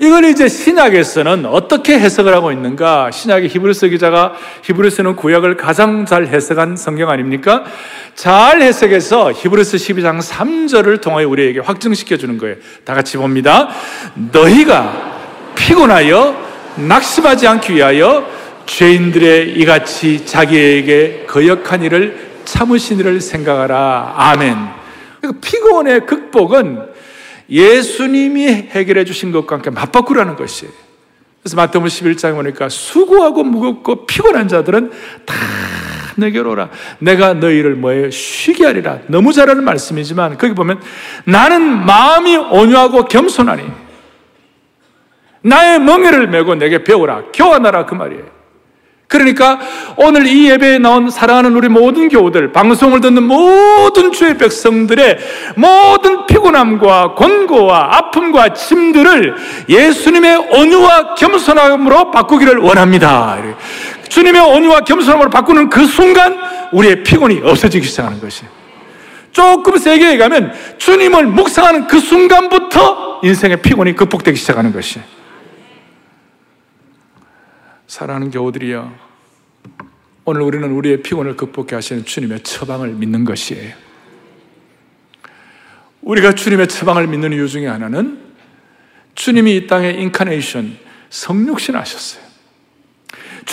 이걸 0.00 0.24
이제 0.24 0.48
신약에서는 0.48 1.46
어떻게 1.46 1.98
해석을 1.98 2.34
하고 2.34 2.50
있는가? 2.50 3.10
신약의 3.10 3.48
히브리서 3.48 3.88
기자가 3.88 4.34
히브리서는 4.62 5.16
구약을 5.16 5.56
가장 5.56 6.04
잘 6.04 6.26
해석한 6.26 6.76
성경 6.76 7.10
아닙니까? 7.10 7.64
잘 8.14 8.60
해석해서 8.60 9.32
히브리서 9.32 9.76
12장 9.76 10.20
3절을 10.20 11.00
통하여 11.00 11.28
우리에게 11.28 11.60
확증시켜 11.60 12.16
주는 12.16 12.38
거예요. 12.38 12.56
다 12.84 12.94
같이 12.94 13.16
봅니다. 13.16 13.68
너희가 14.32 15.14
피곤하여 15.54 16.36
낙심하지 16.76 17.46
않기 17.46 17.74
위하여 17.74 18.26
죄인들의 18.66 19.52
이같이 19.58 20.26
자기에게 20.26 21.26
거역한 21.28 21.82
일을 21.82 22.32
참으신 22.44 22.98
일을 22.98 23.20
생각하라. 23.20 24.14
아멘. 24.16 24.56
그러니까 25.20 25.40
피곤의 25.40 26.06
극복은 26.06 26.93
예수님이 27.48 28.46
해결해 28.46 29.04
주신 29.04 29.32
것과 29.32 29.56
함께 29.56 29.70
맞바꾸라는 29.70 30.36
것이에요. 30.36 30.72
그래서 31.42 31.56
마태복음 31.56 31.88
11장에 31.88 32.34
보니까 32.34 32.68
수고하고 32.68 33.44
무겁고 33.44 34.06
피곤한 34.06 34.48
자들은 34.48 34.90
다 35.26 35.34
내게로 36.16 36.52
오라. 36.52 36.70
내가 37.00 37.34
너희를 37.34 37.74
뭐에 37.74 38.10
쉬게 38.10 38.64
하리라. 38.64 39.00
너무 39.08 39.32
잘하는 39.32 39.64
말씀이지만 39.64 40.38
거기 40.38 40.54
보면 40.54 40.80
나는 41.24 41.84
마음이 41.84 42.36
온유하고 42.36 43.06
겸손하니 43.06 43.62
나의 45.42 45.80
멍에를 45.80 46.28
메고 46.28 46.54
내게 46.54 46.82
배우라. 46.82 47.24
교환하라 47.34 47.84
그 47.84 47.94
말이에요. 47.94 48.33
그러니까 49.06 49.60
오늘 49.96 50.26
이 50.26 50.50
예배에 50.50 50.78
나온 50.78 51.10
사랑하는 51.10 51.54
우리 51.54 51.68
모든 51.68 52.08
교우들, 52.08 52.52
방송을 52.52 53.00
듣는 53.00 53.22
모든 53.22 54.12
주의 54.12 54.36
백성들의 54.36 55.18
모든 55.56 56.26
피곤함과 56.26 57.14
권고와 57.14 57.96
아픔과 57.96 58.54
짐들을 58.54 59.36
예수님의 59.68 60.36
온유와 60.52 61.14
겸손함으로 61.14 62.10
바꾸기를 62.10 62.58
원합니다. 62.58 63.38
주님의 64.08 64.40
온유와 64.40 64.80
겸손함으로 64.80 65.30
바꾸는 65.30 65.70
그 65.70 65.86
순간 65.86 66.36
우리의 66.72 67.02
피곤이 67.02 67.40
없어지기 67.44 67.86
시작하는 67.86 68.20
것이 68.20 68.42
조금 69.32 69.76
세게 69.76 70.12
얘기하면 70.12 70.52
주님을 70.78 71.26
묵상하는 71.26 71.86
그 71.88 71.98
순간부터 71.98 73.20
인생의 73.22 73.62
피곤이 73.62 73.94
극복되기 73.96 74.36
시작하는 74.36 74.72
것이 74.72 75.00
사랑하는 77.86 78.30
교우들이여, 78.30 78.92
오늘 80.24 80.40
우리는 80.40 80.70
우리의 80.70 81.02
피곤을 81.02 81.36
극복해 81.36 81.74
하시는 81.74 82.04
주님의 82.04 82.42
처방을 82.42 82.88
믿는 82.94 83.24
것이에요. 83.24 83.74
우리가 86.00 86.34
주님의 86.34 86.68
처방을 86.68 87.06
믿는 87.06 87.32
이유 87.32 87.48
중에 87.48 87.66
하나는 87.66 88.22
주님이 89.14 89.56
이 89.56 89.66
땅에 89.66 89.90
인카네이션, 89.90 90.76
성육신 91.10 91.76
하셨어요. 91.76 92.23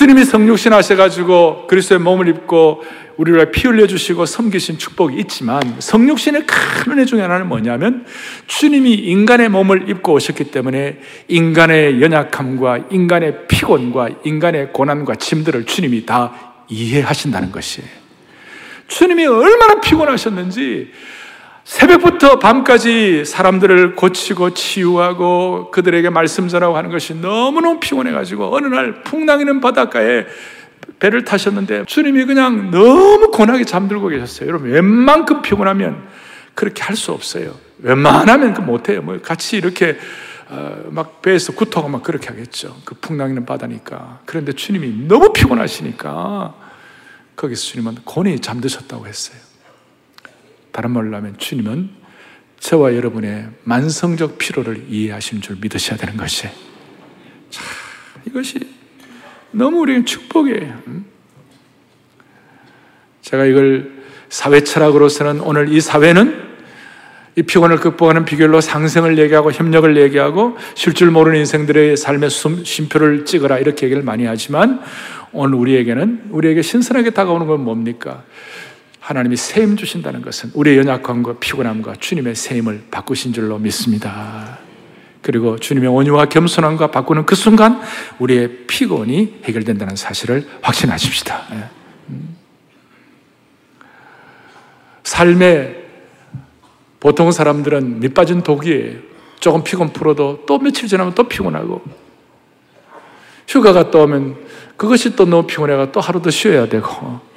주님이 0.02 0.26
성육신 0.26 0.74
하셔가지고 0.74 1.68
그리스도의 1.68 2.00
몸을 2.02 2.28
입고 2.28 2.84
우리를 3.18 3.52
피 3.52 3.68
흘려주시고 3.68 4.26
섬기신 4.26 4.80
축복이 4.80 5.16
있지만 5.20 5.76
성육신의 5.78 6.48
큰 6.48 6.94
은혜 6.94 7.06
중에 7.06 7.22
하나는 7.22 7.48
뭐냐면 7.48 8.08
주님이 8.48 8.96
인간의 8.96 9.50
몸을 9.50 9.92
입고 9.92 10.14
오셨기 10.14 10.46
때문에 10.46 10.98
인간의 11.28 12.02
연약함과 12.02 12.86
인간의 12.90 13.48
피곤과 13.48 14.10
인간의 14.24 14.74
고난과 14.74 15.18
짐들을 15.18 15.68
주님이 15.68 16.08
다 16.08 16.34
이해하신다는 16.68 17.52
것이에요. 17.52 17.88
주님이 18.88 19.28
얼마나 19.28 19.82
피곤하셨는지 19.82 20.90
새벽부터 21.64 22.40
밤까지 22.40 23.24
사람들을 23.26 23.96
고치고 23.96 24.54
치유하고 24.54 25.72
그들에게 25.72 26.10
말씀 26.10 26.48
전하고 26.48 26.76
하는 26.76 26.90
것이 26.90 27.14
너무너무 27.16 27.80
피곤해가지고 27.80 28.56
어느 28.56 28.68
날 28.68 29.04
풍랑이는 29.04 29.62
바닷가에 29.62 30.26
배를 31.00 31.24
타셨는데 31.24 31.86
주님이 31.86 32.26
그냥 32.26 32.72
너무 32.72 33.32
고나게 33.32 33.64
잠들고 33.64 34.08
계셨어요. 34.10 34.50
여러분, 34.50 34.72
웬만큼 34.72 35.42
피곤하면 35.42 36.08
그렇게 36.54 36.84
할 36.84 36.96
수 36.96 37.12
없어요. 37.12 37.56
웬만하면 37.80 38.54
그 38.54 38.62
못해요. 38.62 39.02
뭐 39.02 39.20
같이 39.20 39.58
이렇게 39.58 39.98
어, 40.50 40.84
막 40.90 41.22
배에서 41.22 41.54
구토하고 41.54 41.90
막 41.90 42.04
그렇게 42.04 42.28
하겠죠. 42.28 42.76
그 42.84 42.96
풍랑이는 42.96 43.46
바다니까. 43.46 44.20
그런데 44.26 44.52
주님이 44.52 45.08
너무 45.08 45.32
피곤하시니까 45.32 46.54
거기서 47.36 47.64
주님은 47.64 47.96
곤히 48.04 48.40
잠드셨다고 48.40 49.08
했어요. 49.08 49.51
다른 50.72 50.92
말로 50.92 51.16
하면 51.18 51.38
주님은 51.38 51.90
저와 52.60 52.96
여러분의 52.96 53.50
만성적 53.64 54.38
피로를 54.38 54.86
이해하신 54.88 55.42
줄 55.42 55.58
믿으셔야 55.60 55.98
되는 55.98 56.16
것이. 56.16 56.44
자, 57.50 57.62
이것이 58.26 58.60
너무 59.52 59.80
우리는 59.80 60.06
축복이에요. 60.06 60.82
제가 63.22 63.46
이걸 63.46 64.02
사회 64.30 64.64
철학으로서는 64.64 65.42
오늘 65.42 65.74
이 65.74 65.82
사회는 65.82 66.52
이 67.36 67.44
피곤을 67.44 67.78
극복하는 67.78 68.26
비결로 68.26 68.60
상생을 68.60 69.18
얘기하고 69.18 69.52
협력을 69.52 69.98
얘기하고 69.98 70.58
쉴 70.76 70.94
줄 70.94 71.12
모르는 71.12 71.40
인생들의 71.40 71.96
삶의 71.96 72.30
쉼표를 72.30 73.26
찍어라 73.26 73.58
이렇게 73.58 73.86
얘기를 73.86 74.04
많이 74.04 74.26
하지만 74.26 74.82
오늘 75.32 75.56
우리에게는 75.56 76.26
우리에게 76.30 76.62
신선하게 76.62 77.12
다가오는 77.12 77.48
건 77.48 77.64
뭡니까? 77.64 78.24
하나님이 79.12 79.36
세임 79.36 79.76
주신다는 79.76 80.22
것은 80.22 80.52
우리의 80.54 80.78
연약함과 80.78 81.40
피곤함과 81.40 81.96
주님의 82.00 82.34
세임을 82.34 82.86
바꾸신 82.90 83.34
줄로 83.34 83.60
믿습니다. 83.60 84.58
그리고 85.22 85.60
주님의 85.60 85.90
온유와 85.90 86.26
겸손함과 86.28 86.92
바꾸는 86.92 87.26
그 87.26 87.36
순간 87.36 87.82
우리의 88.20 88.68
피곤이 88.68 89.42
해결된다는 89.44 89.98
사실을 89.98 90.48
확신하십시다. 90.62 91.44
예. 91.52 91.70
음. 92.10 92.38
삶에 95.04 95.76
보통 97.02 97.32
사람들은 97.34 98.00
밑빠진 98.00 98.44
독이에요. 98.44 99.00
조금 99.42 99.64
피곤 99.64 99.92
풀어도 99.92 100.46
또 100.48 100.58
며칠 100.58 100.88
지나면 100.88 101.16
또 101.16 101.24
피곤하고 101.24 101.82
휴가가 103.48 103.92
또 103.92 104.04
오면 104.04 104.38
그것이 104.78 105.18
또 105.18 105.26
너무 105.26 105.46
피곤해가 105.46 105.92
또 105.92 106.00
하루 106.00 106.22
더 106.22 106.30
쉬어야 106.30 106.70
되고 106.70 107.31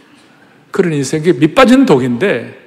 그런 0.75 0.93
인생이 0.93 1.35
밑빠진 1.35 1.87
독인데 1.87 2.59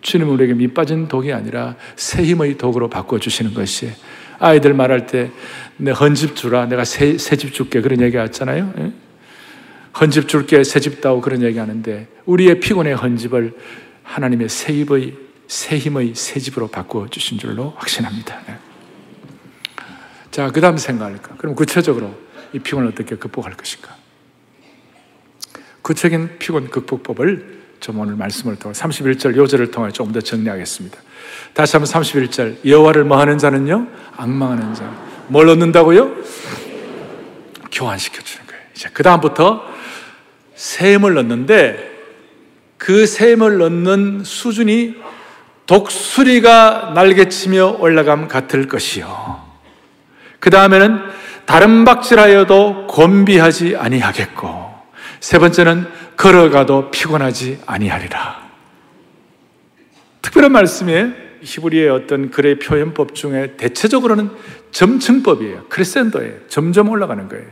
주님은 0.00 0.32
우리에게 0.34 0.54
밑빠진 0.54 1.06
독이 1.06 1.32
아니라 1.32 1.76
새 1.94 2.24
힘의 2.24 2.58
독으로 2.58 2.90
바꿔주시는 2.90 3.54
것이 3.54 3.92
아이들 4.40 4.74
말할 4.74 5.06
때, 5.06 5.30
내 5.76 5.92
헌집 5.92 6.34
주라. 6.34 6.66
내가 6.66 6.84
새, 6.84 7.16
집 7.16 7.54
줄게. 7.54 7.80
그런 7.80 8.00
얘기 8.00 8.16
하잖아요. 8.16 8.74
예? 8.78 8.92
헌집 10.00 10.26
줄게. 10.26 10.64
새집 10.64 11.00
다오. 11.00 11.20
그런 11.20 11.42
얘기 11.42 11.56
하는데, 11.60 12.08
우리의 12.26 12.58
피곤의 12.58 12.96
헌집을 12.96 13.52
하나님의 14.02 14.48
새 14.48 14.72
입의, 14.72 15.14
새 15.46 15.78
힘의 15.78 16.16
새 16.16 16.40
집으로 16.40 16.66
바꿔주신 16.66 17.38
줄로 17.38 17.74
확신합니다. 17.76 18.40
예. 18.48 18.56
자, 20.32 20.50
그 20.50 20.60
다음 20.60 20.76
생각할까? 20.76 21.36
그럼 21.36 21.54
구체적으로 21.54 22.12
이 22.52 22.58
피곤을 22.58 22.88
어떻게 22.88 23.14
극복할 23.14 23.52
것인가? 23.52 24.01
구체적인 25.82 26.38
피곤 26.38 26.70
극복법을 26.70 27.62
좀 27.80 27.98
오늘 27.98 28.14
말씀을 28.14 28.56
통해 28.56 28.72
31절 28.72 29.36
요절을 29.36 29.72
통해 29.72 29.90
조금 29.90 30.12
더 30.12 30.20
정리하겠습니다. 30.20 30.98
다시 31.52 31.76
한번 31.76 31.92
31절. 31.92 32.64
여호와를 32.64 33.04
뭐 33.04 33.18
하는 33.18 33.38
자는요? 33.38 33.88
악망하는 34.16 34.74
자. 34.74 34.90
뭘 35.26 35.48
얻는다고요? 35.48 36.12
교환시켜 37.72 38.22
주는 38.22 38.46
거예요. 38.46 38.62
이제 38.74 38.88
그 38.92 39.02
다음부터 39.02 39.64
셈을 40.54 41.14
넣는데 41.14 41.90
그 42.78 43.06
셈을 43.06 43.58
넣는 43.58 44.22
수준이 44.24 44.96
독수리가 45.66 46.92
날개치며 46.94 47.78
올라감 47.80 48.28
같을 48.28 48.68
것이요. 48.68 49.42
그 50.38 50.50
다음에는 50.50 51.00
다른 51.46 51.84
박질하여도 51.84 52.86
곤비하지 52.88 53.76
아니하겠고 53.76 54.61
세 55.22 55.38
번째는 55.38 55.86
걸어가도 56.16 56.90
피곤하지 56.90 57.60
아니하리라. 57.64 58.42
특별한 60.20 60.50
말씀이에요. 60.50 61.12
히브리의 61.42 61.88
어떤 61.90 62.30
글의 62.32 62.58
표현법 62.58 63.14
중에 63.14 63.54
대체적으로는 63.56 64.30
점층법이에요. 64.72 65.66
크레센도예요. 65.68 66.48
점점 66.48 66.88
올라가는 66.88 67.28
거예요. 67.28 67.46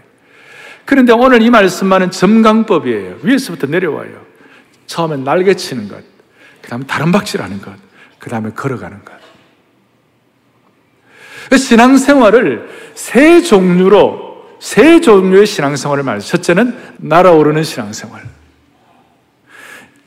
그런데 0.84 1.12
오늘 1.12 1.42
이 1.42 1.50
말씀만은 1.50 2.10
점강법이에요. 2.10 3.18
위에서부터 3.22 3.68
내려와요. 3.68 4.20
처음엔 4.86 5.22
날개 5.22 5.54
치는 5.54 5.86
것, 5.86 6.02
그 6.60 6.68
다음에 6.70 6.84
다른 6.86 7.12
박질하는 7.12 7.60
것, 7.60 7.72
그 8.18 8.28
다음에 8.30 8.50
걸어가는 8.50 9.04
것. 9.04 9.12
그 11.48 11.56
신앙생활을 11.56 12.68
세 12.94 13.42
종류로, 13.42 14.29
세 14.60 15.00
종류의 15.00 15.46
신앙생활을 15.46 16.04
말해요. 16.04 16.20
첫째는 16.20 16.76
날아오르는 16.98 17.62
신앙생활. 17.64 18.22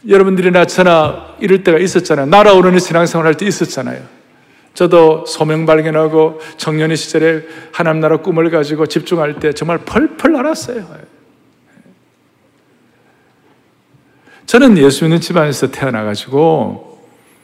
여러분들이나 0.08 0.66
저나 0.66 1.36
이럴 1.40 1.64
때가 1.64 1.80
있었잖아요. 1.80 2.28
날아오르는 2.28 2.80
신앙생활 2.80 3.26
할 3.26 3.36
때 3.36 3.46
있었잖아요. 3.46 4.02
저도 4.74 5.26
소명 5.28 5.66
발견하고 5.66 6.40
청년의 6.58 6.98
시절에 6.98 7.44
하나님 7.72 8.00
나라 8.02 8.18
꿈을 8.18 8.50
가지고 8.50 8.86
집중할 8.88 9.40
때 9.40 9.54
정말 9.54 9.80
펄펄 9.80 10.32
날았어요. 10.34 10.88
저는 14.46 14.78
예수 14.78 15.06
믿는 15.06 15.20
집안에서 15.22 15.72
태어나가지고 15.72 17.02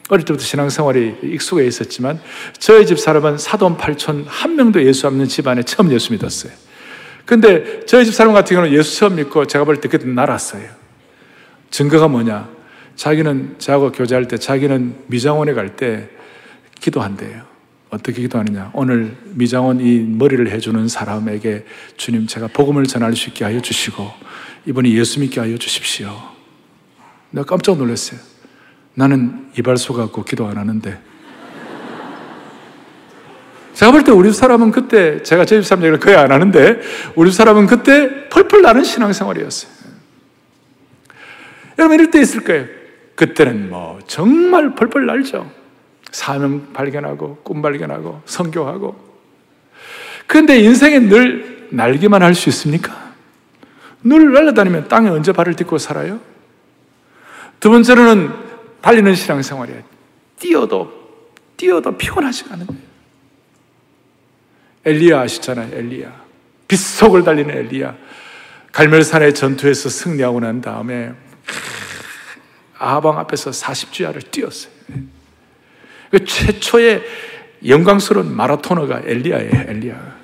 어릴 0.09 0.25
때부터 0.25 0.43
신앙생활이 0.43 1.17
익숙해 1.23 1.65
있었지만 1.65 2.19
저희 2.57 2.85
집 2.85 2.99
사람은 2.99 3.37
사돈 3.37 3.77
팔촌 3.77 4.25
한 4.27 4.55
명도 4.55 4.83
예수 4.83 5.07
없는 5.07 5.27
집안에 5.27 5.63
처음 5.63 5.91
예수 5.91 6.11
믿었어요. 6.11 6.51
근데 7.29 7.85
저희 7.85 8.05
집 8.05 8.15
사람 8.15 8.33
같은 8.33 8.55
경우는 8.55 8.75
예수 8.75 8.97
처음 8.97 9.13
믿고 9.17 9.45
제가 9.45 9.63
볼 9.63 9.79
때 9.79 9.87
그때 9.87 10.07
날았어요. 10.07 10.67
증거가 11.69 12.07
뭐냐? 12.07 12.49
자기는 12.95 13.57
저하고 13.59 13.91
교제할 13.91 14.27
때 14.27 14.35
자기는 14.39 15.03
미장원에 15.05 15.53
갈 15.53 15.75
때 15.75 16.09
기도한대요. 16.81 17.43
어떻게 17.91 18.23
기도하느냐? 18.23 18.71
오늘 18.73 19.15
미장원 19.25 19.79
이 19.79 19.99
머리를 19.99 20.49
해주는 20.49 20.87
사람에게 20.87 21.65
주님 21.97 22.25
제가 22.25 22.47
복음을 22.47 22.85
전할 22.85 23.15
수 23.15 23.29
있게 23.29 23.45
하여 23.45 23.61
주시고 23.61 24.11
이번에 24.65 24.89
예수 24.93 25.19
믿게 25.19 25.39
하여 25.39 25.55
주십시오. 25.55 26.19
내가 27.29 27.45
깜짝 27.45 27.77
놀랐어요. 27.77 28.19
나는 28.95 29.51
이발소 29.55 29.93
갖고 29.93 30.23
기도 30.23 30.47
안 30.47 30.57
하는데. 30.57 30.97
제가 33.79 33.93
볼 33.93 34.03
때 34.03 34.11
우리 34.11 34.33
사람은 34.33 34.71
그때 34.71 35.23
제가 35.23 35.45
제 35.45 35.61
집사람 35.61 35.81
얘기를 35.85 35.99
거의 35.99 36.17
안 36.17 36.33
하는데 36.33 36.81
우리 37.15 37.31
사람은 37.31 37.65
그때 37.65 38.27
펄펄 38.27 38.61
나는 38.61 38.83
신앙생활이었어요. 38.83 39.71
여러분 41.77 41.95
이럴 41.95 42.11
때 42.11 42.19
있을 42.19 42.43
거예요. 42.43 42.65
그때는 43.15 43.69
뭐 43.69 43.97
정말 44.05 44.75
펄펄 44.75 45.05
날죠. 45.05 45.49
사명 46.11 46.73
발견하고 46.73 47.37
꿈 47.37 47.61
발견하고 47.61 48.21
성교하고. 48.25 48.99
그런데 50.27 50.59
인생에 50.59 50.99
늘 50.99 51.69
날기만 51.71 52.21
할 52.21 52.35
수 52.35 52.49
있습니까? 52.49 53.13
늘 54.03 54.33
날아다니면 54.33 54.89
땅에 54.89 55.07
언제 55.07 55.31
발을 55.31 55.53
딛고 55.53 55.77
살아요? 55.77 56.19
두 57.61 57.69
번째로는 57.69 58.29
달리는 58.81 59.15
신앙생활이에요. 59.15 59.83
뛰어도 60.37 60.91
뛰어도 61.55 61.97
피곤하지가 61.97 62.55
않은 62.55 62.67
거예요. 62.67 62.88
엘리야 64.85 65.21
아시잖아요, 65.21 65.75
엘리야. 65.77 66.13
빗속을 66.67 67.23
달리는 67.23 67.55
엘리야. 67.55 67.95
갈멜산의 68.71 69.33
전투에서 69.33 69.89
승리하고 69.89 70.39
난 70.39 70.61
다음에 70.61 71.11
아방 72.77 73.17
앞에서 73.19 73.51
40주야를 73.51 74.31
뛰었어요. 74.31 74.71
그 76.11 76.23
최초의 76.25 77.03
영광스러운 77.67 78.35
마라토너가 78.35 79.01
엘리야예요, 79.05 79.51
엘리야. 79.67 80.19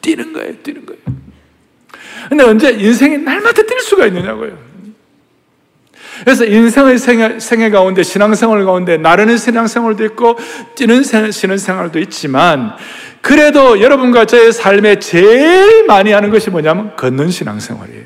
뛰는 0.00 0.32
거예요, 0.32 0.62
뛰는 0.62 0.86
거예요. 0.86 1.02
근데 2.28 2.44
언제 2.44 2.70
인생에 2.70 3.16
날마다 3.16 3.62
뛸 3.62 3.80
수가 3.80 4.06
있느냐고요. 4.06 4.72
그래서 6.24 6.44
인생의 6.44 6.98
생애, 6.98 7.40
생애 7.40 7.70
가운데 7.70 8.02
신앙생활 8.02 8.64
가운데 8.64 8.96
나르는 8.96 9.36
신앙생활도 9.36 10.04
있고 10.06 10.38
뛰는 10.76 11.02
신앙생활도 11.02 11.98
있지만 11.98 12.76
그래도 13.22 13.80
여러분과 13.80 14.26
저의 14.26 14.52
삶에 14.52 14.98
제일 14.98 15.86
많이 15.86 16.12
하는 16.12 16.30
것이 16.30 16.50
뭐냐면 16.50 16.94
걷는 16.96 17.30
신앙생활이에요. 17.30 18.04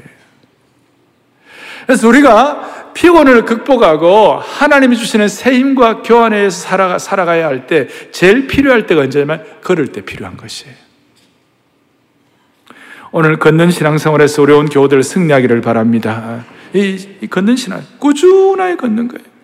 그래서 1.86 2.06
우리가 2.06 2.92
피곤을 2.94 3.44
극복하고 3.44 4.38
하나님이 4.38 4.96
주시는 4.96 5.28
새 5.28 5.52
힘과 5.52 6.02
교환에서 6.02 6.58
살아가, 6.58 6.98
살아가야 6.98 7.46
할 7.46 7.66
때 7.66 7.88
제일 8.10 8.46
필요할 8.46 8.86
때가 8.86 9.02
언제냐면 9.02 9.44
걸을 9.62 9.88
때 9.88 10.02
필요한 10.02 10.36
것이에요. 10.36 10.74
오늘 13.12 13.38
걷는 13.38 13.70
신앙생활에서 13.70 14.42
어려운 14.42 14.66
교우들 14.66 15.02
승리하기를 15.02 15.62
바랍니다. 15.62 16.44
이, 16.74 17.08
이 17.22 17.26
걷는 17.26 17.56
신앙, 17.56 17.82
꾸준하게 17.98 18.76
걷는 18.76 19.08
거예요. 19.08 19.35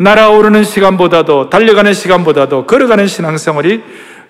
날아오르는 0.00 0.64
시간보다도, 0.64 1.50
달려가는 1.50 1.92
시간보다도 1.92 2.64
걸어가는 2.66 3.06
신앙생활이 3.06 3.82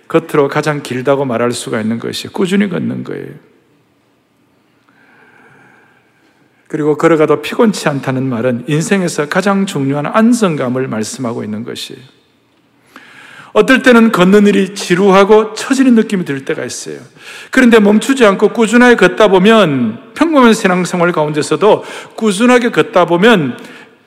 겉으로 0.08 0.48
가장 0.48 0.82
길다고 0.82 1.24
말할 1.24 1.52
수가 1.52 1.80
있는 1.80 2.00
것이 2.00 2.26
꾸준히 2.26 2.68
걷는 2.68 3.04
거예요. 3.04 3.28
그리고 6.66 6.96
걸어가도 6.96 7.40
피곤치 7.42 7.88
않다는 7.88 8.28
말은 8.28 8.64
인생에서 8.66 9.28
가장 9.28 9.64
중요한 9.64 10.06
안정감을 10.06 10.88
말씀하고 10.88 11.44
있는 11.44 11.62
것이에요. 11.62 12.00
어떨 13.52 13.82
때는 13.82 14.10
걷는 14.10 14.48
일이 14.48 14.74
지루하고 14.74 15.54
처지는 15.54 15.94
느낌이 15.94 16.24
들 16.24 16.44
때가 16.44 16.64
있어요. 16.64 16.98
그런데 17.52 17.78
멈추지 17.78 18.24
않고 18.24 18.48
꾸준하게 18.48 18.96
걷다 18.96 19.28
보면 19.28 20.12
평범한 20.14 20.52
신앙생활 20.52 21.12
가운데서도 21.12 21.84
꾸준하게 22.16 22.70
걷다 22.70 23.06
보면 23.06 23.56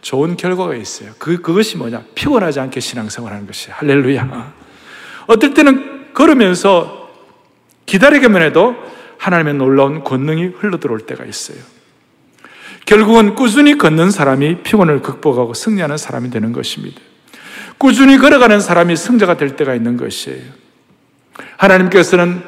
좋은 0.03 0.35
결과가 0.35 0.75
있어요. 0.75 1.11
그, 1.17 1.41
그것이 1.41 1.77
뭐냐? 1.77 2.03
피곤하지 2.13 2.59
않게 2.59 2.79
신앙생활 2.79 3.33
하는 3.33 3.47
것이 3.47 3.71
할렐루야. 3.71 4.53
어떨 5.27 5.53
때는 5.53 6.13
걸으면서 6.13 7.09
기다리기만 7.85 8.41
해도 8.41 8.75
하나님의 9.17 9.55
놀라운 9.55 10.03
권능이 10.03 10.45
흘러들어올 10.59 10.99
때가 11.01 11.23
있어요. 11.23 11.57
결국은 12.85 13.33
꾸준히 13.33 13.77
걷는 13.77 14.11
사람이 14.11 14.63
피곤을 14.63 15.01
극복하고 15.01 15.53
승리하는 15.53 15.95
사람이 15.97 16.29
되는 16.29 16.51
것입니다. 16.51 16.99
꾸준히 17.77 18.17
걸어가는 18.17 18.59
사람이 18.59 18.97
승자가 18.97 19.37
될 19.37 19.55
때가 19.55 19.73
있는 19.73 19.95
것이에요. 19.95 20.43
하나님께서는 21.55 22.43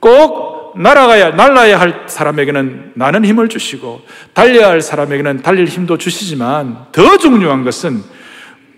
꼭 0.00 0.53
날아가야, 0.76 1.30
날라야 1.30 1.78
할 1.78 2.04
사람에게는 2.06 2.92
나는 2.94 3.24
힘을 3.24 3.48
주시고, 3.48 4.02
달려야 4.32 4.68
할 4.68 4.80
사람에게는 4.80 5.42
달릴 5.42 5.66
힘도 5.66 5.98
주시지만, 5.98 6.86
더 6.92 7.16
중요한 7.18 7.64
것은 7.64 8.02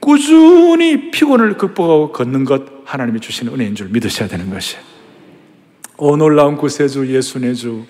꾸준히 0.01 1.11
피곤을 1.11 1.57
극복하고 1.57 2.13
걷는 2.13 2.45
것 2.45 2.63
하나님이 2.85 3.21
주시는 3.21 3.53
은혜인 3.53 3.75
줄 3.75 3.89
믿으셔야 3.89 4.29
되는 4.29 4.51
것이에요. 4.51 4.83
오 5.97 6.17
놀라운 6.17 6.57
구세주 6.57 7.13
예수의 7.13 7.55
주, 7.57 7.85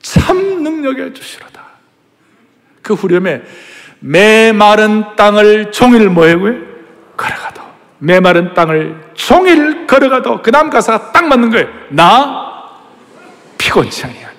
참 0.00 0.62
능력의 0.62 1.14
주시로다. 1.14 1.62
그 2.82 2.94
후렴에 2.94 3.42
메마른 4.00 5.04
땅을 5.16 5.70
종일 5.70 6.08
뭐 6.08 6.25
하고요? 6.25 6.54
걸어가도 7.16 7.62
메마른 7.98 8.54
땅을 8.54 9.12
종일 9.14 9.86
걸어가도 9.86 10.42
그 10.42 10.50
다음 10.50 10.70
가사가 10.70 11.12
딱 11.12 11.26
맞는 11.26 11.50
거예요. 11.50 11.68
나 11.90 12.57
피곤치 13.68 14.04
아니하며 14.06 14.38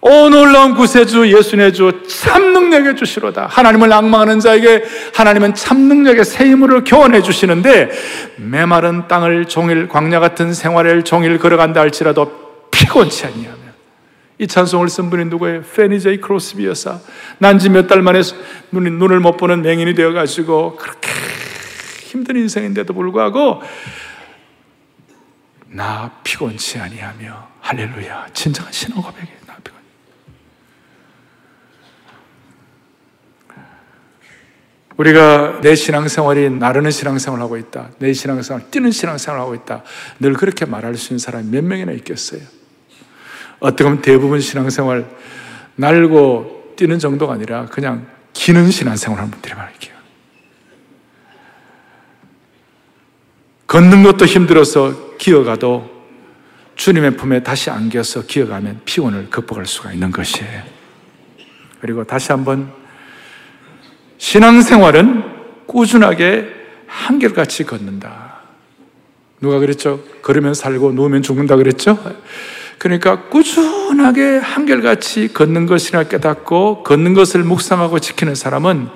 오 0.00 0.28
놀라운 0.28 0.74
구세주 0.74 1.32
예수 1.32 1.55
내 1.55 1.72
주 1.72 1.92
참 2.08 2.52
능력의 2.52 2.96
주시로다. 2.96 3.46
하나님을 3.46 3.92
앙망하는 3.92 4.40
자에게 4.40 4.84
하나님은 5.14 5.54
참 5.54 5.78
능력의 5.88 6.24
새 6.24 6.44
힘으로 6.46 6.82
교환해 6.82 7.22
주시는데 7.22 7.90
메마른 8.36 9.06
땅을 9.06 9.46
종일 9.46 9.88
광야 9.88 10.18
같은 10.18 10.52
생활을 10.52 11.04
종일 11.04 11.38
걸어간다 11.38 11.80
할지라도 11.80 12.66
피곤치 12.72 13.26
아니하며 13.26 13.56
이 14.38 14.46
찬송을 14.46 14.88
쓴 14.88 15.08
분이 15.08 15.26
누구예요? 15.26 15.62
패니 15.62 16.00
제이 16.00 16.20
크로스비 16.20 16.66
여사. 16.66 16.98
난지 17.38 17.68
몇 17.70 17.86
달 17.86 18.02
만에 18.02 18.20
눈, 18.72 18.84
눈을 18.98 19.20
못 19.20 19.36
보는 19.36 19.62
맹인이 19.62 19.94
되어가지고 19.94 20.76
그렇게 20.76 21.08
힘든 22.06 22.36
인생인데도 22.36 22.92
불구하고 22.92 23.62
나 25.76 26.10
피곤치 26.24 26.78
아니하며 26.78 27.48
할렐루야. 27.60 28.28
진정한 28.32 28.72
신앙 28.72 29.02
고백이에요. 29.02 29.36
나 29.46 29.56
피곤. 29.62 29.78
우리가 34.96 35.60
내 35.60 35.74
신앙생활이 35.74 36.48
나르는 36.48 36.90
신앙생활을 36.90 37.44
하고 37.44 37.58
있다. 37.58 37.90
내 37.98 38.14
신앙생활, 38.14 38.70
뛰는 38.70 38.90
신앙생활을 38.90 39.42
하고 39.42 39.54
있다. 39.54 39.82
늘 40.18 40.32
그렇게 40.32 40.64
말할 40.64 40.96
수 40.96 41.12
있는 41.12 41.18
사람이 41.18 41.50
몇 41.50 41.62
명이나 41.62 41.92
있겠어요? 41.92 42.40
어떻게 43.60 43.84
보면 43.84 44.00
대부분 44.00 44.40
신앙생활 44.40 45.06
날고 45.74 46.74
뛰는 46.76 46.98
정도가 46.98 47.34
아니라 47.34 47.66
그냥 47.66 48.06
기는 48.32 48.70
신앙생활 48.70 49.18
하는 49.18 49.30
분들이 49.30 49.54
많을게요. 49.54 49.95
걷는 53.66 54.02
것도 54.02 54.26
힘들어서 54.26 55.16
기어가도 55.18 55.96
주님의 56.76 57.16
품에 57.16 57.42
다시 57.42 57.70
안겨서 57.70 58.26
기어가면 58.26 58.82
피곤을 58.84 59.30
극복할 59.30 59.66
수가 59.66 59.92
있는 59.92 60.10
것이에요. 60.10 60.62
그리고 61.80 62.04
다시 62.04 62.32
한번 62.32 62.70
신앙생활은 64.18 65.24
꾸준하게 65.66 66.48
한결같이 66.86 67.64
걷는다. 67.64 68.36
누가 69.40 69.58
그랬죠? 69.58 70.02
걸으면 70.22 70.54
살고 70.54 70.92
누우면 70.92 71.22
죽는다 71.22 71.56
그랬죠? 71.56 71.98
그러니까 72.78 73.28
꾸준하게 73.28 74.38
한결같이 74.38 75.32
걷는 75.32 75.66
것이라 75.66 76.04
깨닫고 76.04 76.82
걷는 76.82 77.14
것을 77.14 77.42
묵상하고 77.42 77.98
지키는 77.98 78.34
사람은 78.34 78.88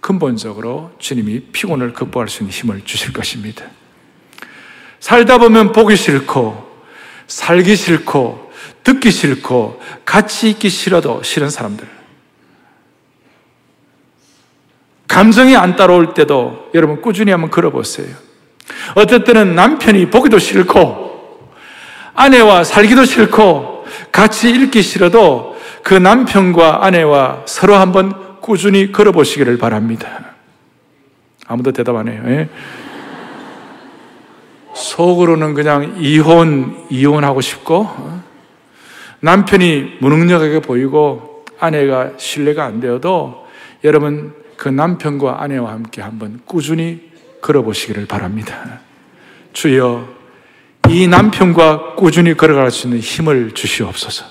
근본적으로 0.00 0.92
주님이 0.98 1.40
피곤을 1.52 1.92
극복할 1.92 2.28
수 2.28 2.42
있는 2.42 2.52
힘을 2.52 2.82
주실 2.84 3.12
것입니다. 3.12 3.64
살다 5.00 5.38
보면 5.38 5.72
보기 5.72 5.96
싫고, 5.96 6.70
살기 7.26 7.74
싫고, 7.74 8.52
듣기 8.84 9.10
싫고, 9.10 9.80
같이 10.04 10.50
있기 10.50 10.68
싫어도 10.68 11.22
싫은 11.22 11.50
사람들. 11.50 11.86
감정이 15.08 15.56
안 15.56 15.74
따라올 15.74 16.14
때도 16.14 16.70
여러분 16.74 17.02
꾸준히 17.02 17.32
한번 17.32 17.50
걸어보세요. 17.50 18.14
어떨 18.94 19.24
때는 19.24 19.56
남편이 19.56 20.10
보기도 20.10 20.38
싫고, 20.38 21.50
아내와 22.14 22.64
살기도 22.64 23.04
싫고, 23.04 23.86
같이 24.12 24.50
읽기 24.50 24.82
싫어도 24.82 25.58
그 25.82 25.94
남편과 25.94 26.84
아내와 26.84 27.44
서로 27.46 27.74
한번 27.74 28.40
꾸준히 28.40 28.92
걸어보시기를 28.92 29.58
바랍니다. 29.58 30.34
아무도 31.46 31.72
대답 31.72 31.96
안 31.96 32.08
해요. 32.08 32.22
예? 32.26 32.48
속으로는 34.74 35.54
그냥 35.54 35.96
이혼, 35.98 36.86
이혼하고 36.90 37.40
싶고, 37.40 37.88
남편이 39.20 39.98
무능력하게 40.00 40.60
보이고, 40.60 41.44
아내가 41.58 42.12
신뢰가 42.16 42.64
안 42.64 42.80
되어도, 42.80 43.46
여러분, 43.84 44.34
그 44.56 44.68
남편과 44.68 45.42
아내와 45.42 45.72
함께 45.72 46.02
한번 46.02 46.40
꾸준히 46.44 47.10
걸어보시기를 47.40 48.06
바랍니다. 48.06 48.80
주여, 49.52 50.08
이 50.88 51.06
남편과 51.06 51.94
꾸준히 51.94 52.34
걸어갈 52.34 52.70
수 52.70 52.86
있는 52.86 53.00
힘을 53.00 53.52
주시옵소서. 53.52 54.24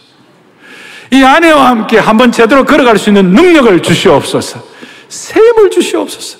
이 1.12 1.23
아내와 1.23 1.69
함께 1.69 1.97
한번 1.97 2.32
제대로 2.32 2.65
걸어갈 2.65 2.97
수 2.97 3.10
있는 3.10 3.32
능력을 3.32 3.82
주시옵소서. 3.82 4.63
새 5.08 5.39
힘을 5.39 5.71
주시옵소서. 5.71 6.39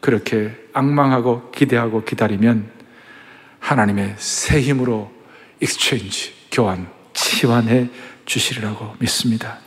그렇게 0.00 0.61
악망하고 0.72 1.50
기대하고 1.50 2.04
기다리면 2.04 2.70
하나님의 3.58 4.14
새 4.18 4.60
힘으로 4.60 5.10
exchange, 5.60 6.34
교환, 6.50 6.88
치환해 7.12 7.88
주시리라고 8.24 8.96
믿습니다. 8.98 9.58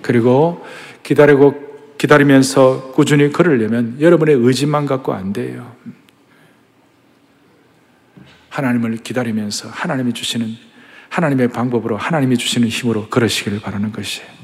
그리고 0.00 0.64
기다리고 1.02 1.72
기다리면서 1.98 2.92
꾸준히 2.92 3.30
걸으려면 3.32 4.00
여러분의 4.00 4.36
의지만 4.36 4.86
갖고 4.86 5.12
안 5.12 5.32
돼요. 5.32 5.76
하나님을 8.48 8.98
기다리면서 8.98 9.68
하나님이 9.68 10.12
주시는 10.12 10.54
하나님의 11.08 11.48
방법으로 11.48 11.96
하나님이 11.96 12.36
주시는 12.36 12.68
힘으로 12.68 13.08
걸으시기를 13.08 13.60
바라는 13.60 13.92
것이에요. 13.92 14.41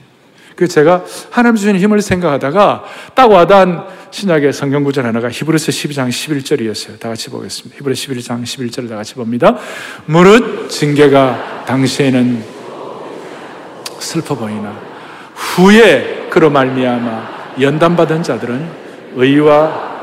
그 0.59 0.67
제가 0.67 1.05
하나님 1.31 1.55
주시는 1.55 1.79
힘을 1.79 2.03
생각하다가 2.03 2.83
딱 3.15 3.31
와닿은 3.31 3.79
신약의 4.11 4.53
성경 4.53 4.83
구절 4.83 5.07
하나가 5.07 5.31
히브리서 5.31 5.71
12장 5.71 6.09
11절이었어요. 6.09 6.99
다 6.99 7.09
같이 7.09 7.31
보겠습니다. 7.31 7.77
히브리서 7.79 8.13
11장 8.13 8.43
11절을 8.43 8.89
다 8.89 8.97
같이 8.97 9.15
봅니다. 9.15 9.57
무릇 10.07 10.69
징계가 10.69 11.65
당시에는 11.65 12.43
슬퍼 14.01 14.35
보이나 14.35 14.77
후에 15.37 16.27
그로 16.29 16.51
말미암아 16.51 17.55
연단 17.61 17.95
받은 17.95 18.25
자들은 18.25 18.69
의와 19.15 20.01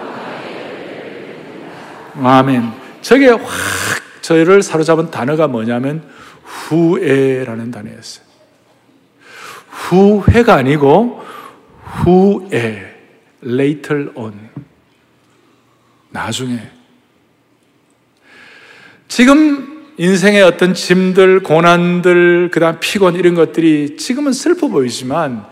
아멘. 2.24 2.72
저게 3.02 3.28
확 3.28 3.42
저희를 4.22 4.64
사로잡은 4.64 5.12
단어가 5.12 5.50
뭐냐면 5.50 6.02
후회라는 6.44 7.72
단어였어요. 7.72 8.25
후회가 9.86 10.56
아니고 10.56 11.24
후에 11.84 12.96
later 13.46 14.10
on 14.16 14.34
나중에 16.10 16.60
지금 19.08 19.86
인생의 19.98 20.42
어떤 20.42 20.74
짐들, 20.74 21.42
고난들, 21.42 22.50
그다음 22.52 22.80
피곤 22.80 23.16
이런 23.16 23.36
것들이 23.36 23.96
지금은 23.98 24.34
슬퍼 24.34 24.68
보이지만 24.68 25.46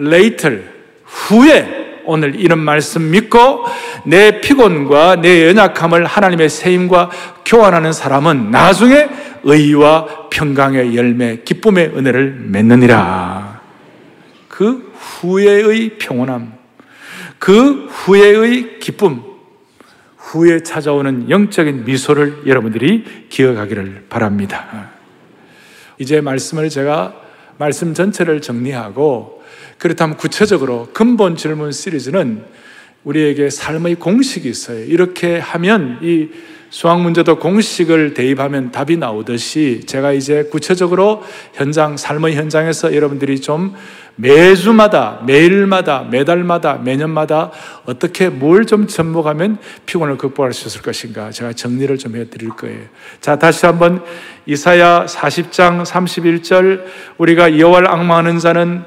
later 0.00 0.62
후에 1.04 1.84
오늘 2.06 2.34
이런 2.40 2.58
말씀 2.58 3.10
믿고 3.10 3.64
내 4.04 4.40
피곤과 4.40 5.16
내 5.16 5.46
연약함을 5.48 6.06
하나님의 6.06 6.48
세임과 6.48 7.10
교환하는 7.44 7.92
사람은 7.92 8.50
나중에 8.50 9.08
의와 9.42 10.28
평강의 10.30 10.96
열매, 10.96 11.36
기쁨의 11.44 11.92
은혜를 11.96 12.44
맺느니라. 12.48 13.53
그 14.54 14.92
후에의 14.94 15.98
평온함, 15.98 16.52
그 17.40 17.88
후에의 17.88 18.78
기쁨, 18.78 19.20
후에 20.16 20.62
찾아오는 20.62 21.28
영적인 21.28 21.84
미소를 21.84 22.42
여러분들이 22.46 23.26
기억하기를 23.30 24.06
바랍니다. 24.08 24.92
이제 25.98 26.20
말씀을 26.20 26.68
제가 26.68 27.20
말씀 27.58 27.94
전체를 27.94 28.40
정리하고 28.40 29.42
그렇다면 29.78 30.16
구체적으로 30.16 30.88
근본 30.92 31.34
질문 31.34 31.72
시리즈는 31.72 32.44
우리에게 33.02 33.50
삶의 33.50 33.96
공식이 33.96 34.48
있어요. 34.48 34.84
이렇게 34.84 35.36
하면 35.36 35.98
이 36.00 36.28
수학 36.74 37.00
문제도 37.00 37.38
공식을 37.38 38.14
대입하면 38.14 38.72
답이 38.72 38.96
나오듯이 38.96 39.82
제가 39.86 40.10
이제 40.10 40.48
구체적으로 40.50 41.22
현장, 41.52 41.96
삶의 41.96 42.34
현장에서 42.34 42.96
여러분들이 42.96 43.40
좀 43.40 43.76
매주마다, 44.16 45.20
매일마다, 45.24 46.02
매달마다, 46.10 46.74
매년마다 46.78 47.52
어떻게 47.86 48.28
뭘 48.28 48.64
좀 48.64 48.88
접목하면 48.88 49.58
피곤을 49.86 50.18
극복할 50.18 50.52
수 50.52 50.66
있을 50.66 50.82
것인가 50.82 51.30
제가 51.30 51.52
정리를 51.52 51.96
좀 51.96 52.16
해드릴 52.16 52.48
거예요. 52.48 52.80
자, 53.20 53.38
다시 53.38 53.66
한번 53.66 54.02
이사야 54.46 55.06
40장 55.06 55.84
31절 55.84 56.82
우리가 57.18 57.56
여호와를 57.56 57.86
악망하는 57.86 58.40
자는 58.40 58.82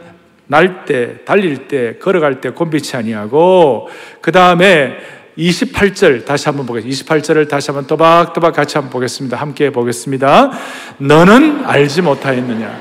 날 0.47 0.83
때, 0.83 1.23
달릴 1.23 1.69
때, 1.69 1.97
걸어갈 1.99 2.41
때 2.41 2.49
곤비치 2.49 2.97
아니하고 2.97 3.87
그 4.19 4.33
다음에 4.33 4.97
28절 5.37 6.25
다시 6.25 6.45
한번 6.45 6.65
보겠습니다. 6.65 7.03
28절을 7.03 7.47
다시 7.47 7.71
한번 7.71 7.85
또박또박 7.87 8.55
같이 8.55 8.77
한번 8.77 8.91
보겠습니다. 8.91 9.37
함께 9.37 9.69
보겠습니다. 9.69 10.51
너는 10.97 11.63
알지 11.65 12.01
못하였느냐? 12.01 12.79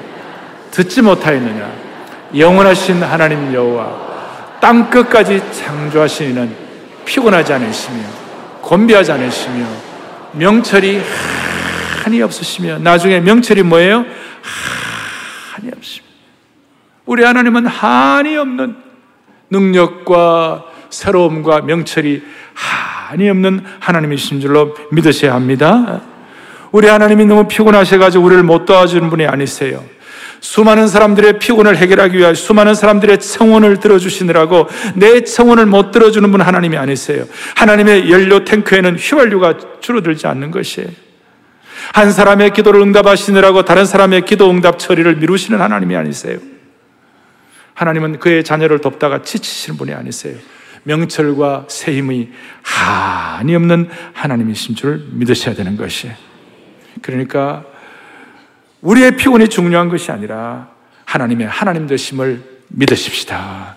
듣지 0.71 1.03
못하였느냐? 1.03 1.71
영원하신 2.37 3.03
하나님 3.03 3.53
여호와 3.53 4.59
땅 4.61 4.91
끝까지 4.91 5.43
창조하신 5.53 6.31
이는 6.31 6.57
피곤하지 7.05 7.53
않으시며 7.53 7.99
곤비하지 8.63 9.13
않으시며 9.13 9.67
명철이 10.33 11.01
한이 12.03 12.23
없으시며 12.23 12.79
나중에 12.79 13.21
명철이 13.21 13.63
뭐예요? 13.63 14.05
한이 15.53 15.71
없으시며 15.77 16.07
우리 17.05 17.23
하나님은 17.23 17.67
한이 17.67 18.37
없는 18.37 18.77
능력과 19.51 20.76
새로움과 20.97 21.61
명철이 21.63 22.23
한이 22.55 23.29
없는 23.29 23.65
하나님이신 23.81 24.41
줄로 24.41 24.75
믿으셔야 24.93 25.35
합니다. 25.35 26.01
우리 26.73 26.89
하나님이 26.89 27.27
너무 27.27 27.47
피곤하셔가지고 27.47 28.25
우리를 28.25 28.43
못 28.43 28.65
도와주는 28.65 29.09
분이 29.11 29.27
아니세요. 29.27 29.85
수많은 30.41 30.89
사람들의 30.89 31.39
피곤을 31.39 31.77
해결하기 31.77 32.19
위해 32.19 32.35
수많은 32.35 32.75
사람들의 32.75 33.21
청원을 33.21 33.79
들어주시느라고 33.79 34.69
내 34.95 35.23
청원을 35.23 35.67
못 35.67 35.91
들어주는 35.91 36.31
분 36.31 36.41
하나님이 36.41 36.77
아니세요. 36.77 37.25
하나님의 37.57 38.11
연료 38.11 38.45
탱크에는 38.45 38.97
휘발유가 38.97 39.55
줄어들지 39.81 40.27
않는 40.27 40.51
것이에요. 40.51 40.89
한 41.93 42.11
사람의 42.11 42.51
기도를 42.51 42.81
응답하시느라고 42.81 43.65
다른 43.65 43.85
사람의 43.85 44.25
기도 44.25 44.51
응답 44.51 44.79
처리를 44.79 45.17
미루시는 45.17 45.61
하나님이 45.61 45.97
아니세요. 45.97 46.39
하나님은 47.75 48.19
그의 48.19 48.45
자녀를 48.45 48.81
돕다가 48.81 49.23
지치시는 49.23 49.79
분이 49.79 49.93
아니세요. 49.93 50.37
명철과 50.87 51.67
새 51.69 51.97
힘이 51.97 52.31
한이 52.63 53.55
없는 53.57 53.89
하나님이신 54.13 54.77
줄 54.77 55.05
믿으셔야 55.13 55.55
되는 55.55 55.77
것이. 55.77 56.11
그러니까 57.03 57.65
우리의 58.81 59.17
피곤이 59.17 59.49
중요한 59.49 59.89
것이 59.89 60.13
아니라 60.13 60.71
하나님의 61.05 61.49
하나님 61.49 61.87
되심을 61.87 62.43
믿으십시다. 62.69 63.77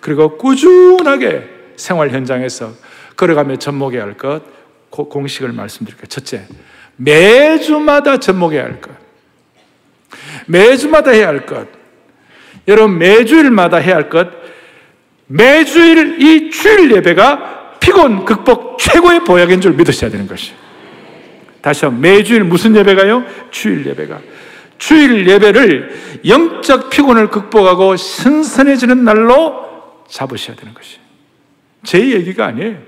그리고 0.00 0.36
꾸준하게 0.36 1.48
생활 1.76 2.10
현장에서 2.10 2.72
걸어가며 3.16 3.56
접목해야 3.56 4.02
할 4.02 4.16
것, 4.16 4.42
공식을 4.90 5.52
말씀드릴게요. 5.52 6.06
첫째, 6.06 6.46
매주마다 6.96 8.18
접목해야 8.18 8.64
할 8.64 8.80
것. 8.80 8.90
매주마다 10.46 11.12
해야 11.12 11.28
할 11.28 11.46
것. 11.46 11.68
여러분, 12.66 12.98
매주일마다 12.98 13.76
해야 13.76 13.94
할 13.94 14.08
것. 14.08 14.45
매주일 15.26 16.22
이 16.22 16.50
주일 16.50 16.92
예배가 16.92 17.78
피곤 17.80 18.24
극복 18.24 18.78
최고의 18.78 19.24
보약인 19.24 19.60
줄 19.60 19.72
믿으셔야 19.72 20.10
되는 20.10 20.26
것이. 20.26 20.52
다시 21.60 21.84
한번, 21.84 22.00
매주일 22.00 22.44
무슨 22.44 22.76
예배가요? 22.76 23.24
주일 23.50 23.86
예배가. 23.86 24.20
주일 24.78 25.28
예배를 25.28 26.20
영적 26.26 26.90
피곤을 26.90 27.28
극복하고 27.28 27.96
신선해지는 27.96 29.04
날로 29.04 29.66
잡으셔야 30.08 30.56
되는 30.56 30.74
것이. 30.74 30.98
제 31.82 32.10
얘기가 32.12 32.46
아니에요. 32.46 32.78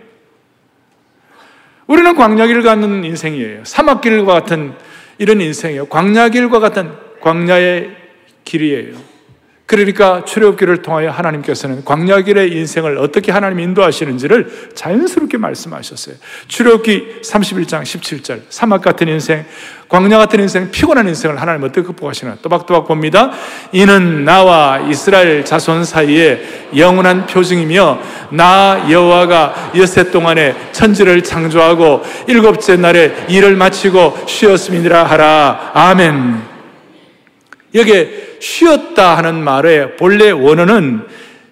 우리는 1.87 2.15
광야길 2.15 2.63
가는 2.63 3.05
인생이에요. 3.05 3.65
사막길과 3.65 4.33
같은 4.33 4.75
이런 5.17 5.41
인생이에요. 5.41 5.87
광야길과 5.87 6.61
같은 6.61 6.93
광야의 7.21 7.97
길이에요. 8.45 9.08
그러니까 9.69 10.25
출애굽기를 10.25 10.81
통하여 10.81 11.11
하나님께서는 11.11 11.85
광야길의 11.85 12.53
인생을 12.53 12.97
어떻게 12.97 13.31
하나님 13.31 13.61
인도하시는지를 13.61 14.71
자연스럽게 14.75 15.37
말씀하셨어요. 15.37 16.15
출애굽기 16.49 17.21
31장 17.23 17.83
17절 17.83 18.41
사막 18.49 18.81
같은 18.81 19.09
인생, 19.09 19.45
광야 19.91 20.17
같은 20.17 20.41
인생, 20.41 20.71
피곤한 20.71 21.07
인생을 21.09 21.39
하나님 21.39 21.65
어떻게 21.65 21.83
극복하시나 21.83 22.39
또박또박 22.41 22.89
봅니다. 22.89 23.31
이는 23.73 24.25
나와 24.25 24.81
이스라엘 24.89 25.45
자손 25.45 25.85
사이에 25.85 26.41
영원한 26.75 27.27
표징이며 27.27 28.01
나 28.31 28.87
여호와가 28.91 29.73
여세 29.77 30.11
동안에 30.11 30.57
천지를 30.73 31.23
창조하고 31.23 32.01
일곱째 32.27 32.77
날에 32.79 33.15
일을 33.29 33.55
마치고 33.57 34.25
쉬었음이니라 34.27 35.05
하라. 35.05 35.73
아멘. 35.75 36.41
여기에 37.75 38.28
쉬었다 38.41 39.17
하는 39.17 39.43
말의 39.43 39.97
본래 39.97 40.31
원어는 40.31 41.03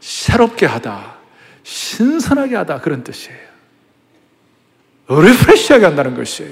새롭게 0.00 0.66
하다, 0.66 1.16
신선하게 1.62 2.56
하다 2.56 2.80
그런 2.80 3.02
뜻이에요. 3.02 3.38
리프레시하게 5.08 5.84
한다는 5.84 6.14
것이에요. 6.14 6.50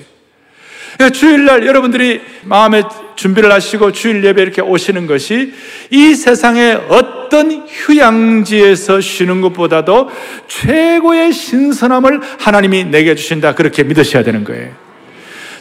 그러니까 0.94 1.18
주일날 1.18 1.66
여러분들이 1.66 2.20
마음에 2.44 2.82
준비를 3.16 3.50
하시고 3.52 3.92
주일 3.92 4.24
예배 4.24 4.42
이렇게 4.42 4.62
오시는 4.62 5.06
것이 5.06 5.52
이 5.90 6.14
세상의 6.14 6.86
어떤 6.88 7.66
휴양지에서 7.66 9.00
쉬는 9.00 9.40
것보다도 9.40 10.10
최고의 10.46 11.32
신선함을 11.32 12.20
하나님이 12.38 12.84
내게 12.84 13.14
주신다. 13.14 13.54
그렇게 13.54 13.82
믿으셔야 13.82 14.22
되는 14.22 14.44
거예요. 14.44 14.83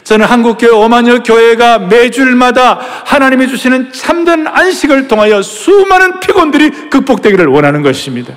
저는 0.04 0.26
한국교회 0.26 0.70
오만여 0.70 1.22
교회가 1.22 1.78
매주일마다 1.78 2.74
하나님이 3.06 3.48
주시는 3.48 3.90
참된 3.92 4.46
안식을 4.46 5.08
통하여 5.08 5.40
수많은 5.40 6.20
피곤들이 6.20 6.90
극복되기를 6.90 7.46
원하는 7.46 7.82
것입니다. 7.82 8.36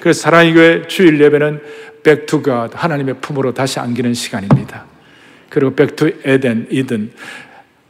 그래서 0.00 0.22
사랑의 0.22 0.54
교회 0.54 0.86
주일 0.88 1.20
예배는 1.20 1.60
Back 2.02 2.32
to 2.32 2.47
God 2.47 2.70
하나님의 2.72 3.20
품으로 3.20 3.52
다시 3.52 3.78
안기는 3.78 4.14
시간입니다. 4.14 4.86
그리고 5.50 5.74
Back 5.74 6.01
to 6.01 6.14
에덴, 6.24 6.66
Eden, 6.70 7.12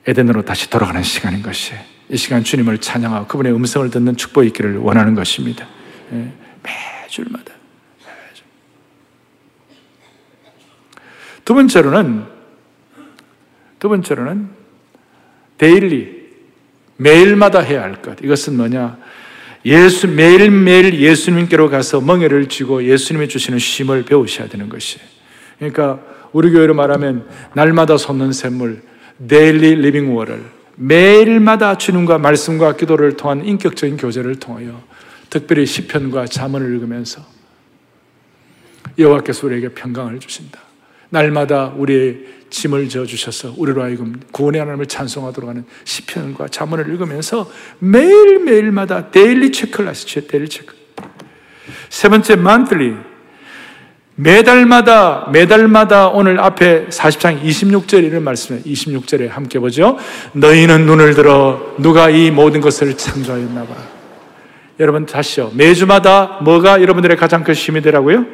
에덴으로 0.06 0.42
다시 0.42 0.68
돌아가는 0.68 1.00
시간인 1.02 1.42
것이 1.42 1.74
이 2.08 2.16
시간 2.16 2.42
주님을 2.42 2.78
찬양하고 2.78 3.28
그분의 3.28 3.54
음성을 3.54 3.88
듣는 3.88 4.16
축복이 4.16 4.48
있기를 4.48 4.78
원하는 4.78 5.14
것입니다. 5.14 5.66
예, 6.12 6.32
매주마다. 7.06 7.54
매주. 8.00 8.42
두 11.44 11.54
번째로는 11.54 12.41
두 13.82 13.88
번째로는 13.88 14.48
daily 15.58 16.28
매일마다 16.98 17.58
해야 17.58 17.82
할 17.82 18.00
것. 18.00 18.16
이것은 18.22 18.56
뭐냐? 18.56 18.96
예수 19.64 20.06
매일매일 20.06 21.00
예수님께로 21.00 21.68
가서 21.68 22.00
멍에를 22.00 22.48
지고 22.48 22.84
예수님이 22.84 23.26
주시는 23.26 23.58
쉼을 23.58 24.04
배우셔야 24.04 24.46
되는 24.46 24.68
것이. 24.68 25.00
그러니까 25.58 26.00
우리 26.30 26.52
교회로 26.52 26.74
말하면 26.74 27.28
날마다 27.54 27.96
솟는 27.96 28.30
샘물 28.30 28.82
Daily 29.26 29.74
Living 29.74 30.14
Water를 30.14 30.44
매일마다 30.76 31.76
주님과 31.76 32.18
말씀과 32.18 32.76
기도를 32.76 33.16
통한 33.16 33.44
인격적인 33.44 33.96
교제를 33.96 34.36
통하여 34.36 34.80
특별히 35.28 35.66
시편과 35.66 36.26
잠언을 36.26 36.72
읽으면서 36.72 37.20
여호와께서 38.96 39.48
우리에게 39.48 39.70
평강을 39.70 40.20
주신다. 40.20 40.61
날마다 41.12 41.74
우리의 41.76 42.20
짐을 42.48 42.88
져 42.88 43.04
주셔서 43.04 43.54
우리로 43.56 43.82
하여금 43.82 44.18
구원의 44.32 44.60
하나님을 44.60 44.86
찬송하도록 44.86 45.48
하는 45.48 45.64
시편과 45.84 46.48
잠언을 46.48 46.88
읽으면서 46.88 47.50
매일 47.78 48.40
매일마다 48.40 49.10
daily 49.10 49.52
체크를 49.52 49.88
하시죠. 49.90 50.26
daily 50.26 50.48
체크. 50.48 50.74
세 51.90 52.08
번째 52.08 52.36
monthly 52.36 52.94
매달마다 54.14 55.28
매달마다 55.32 56.08
오늘 56.08 56.40
앞에 56.40 56.86
40장 56.88 57.42
26절에 57.42 58.04
이런 58.04 58.24
말씀을 58.24 58.62
26절에 58.62 59.28
함께 59.28 59.58
보죠. 59.58 59.98
너희는 60.32 60.86
눈을 60.86 61.14
들어 61.14 61.74
누가 61.78 62.08
이 62.08 62.30
모든 62.30 62.60
것을 62.60 62.96
창조하였나 62.96 63.64
보라. 63.64 63.74
여러분 64.80 65.04
다시요. 65.04 65.52
매주마다 65.54 66.40
뭐가 66.42 66.80
여러분들의 66.80 67.16
가장 67.18 67.44
큰 67.44 67.54
힘이 67.54 67.82
되라고요? 67.82 68.24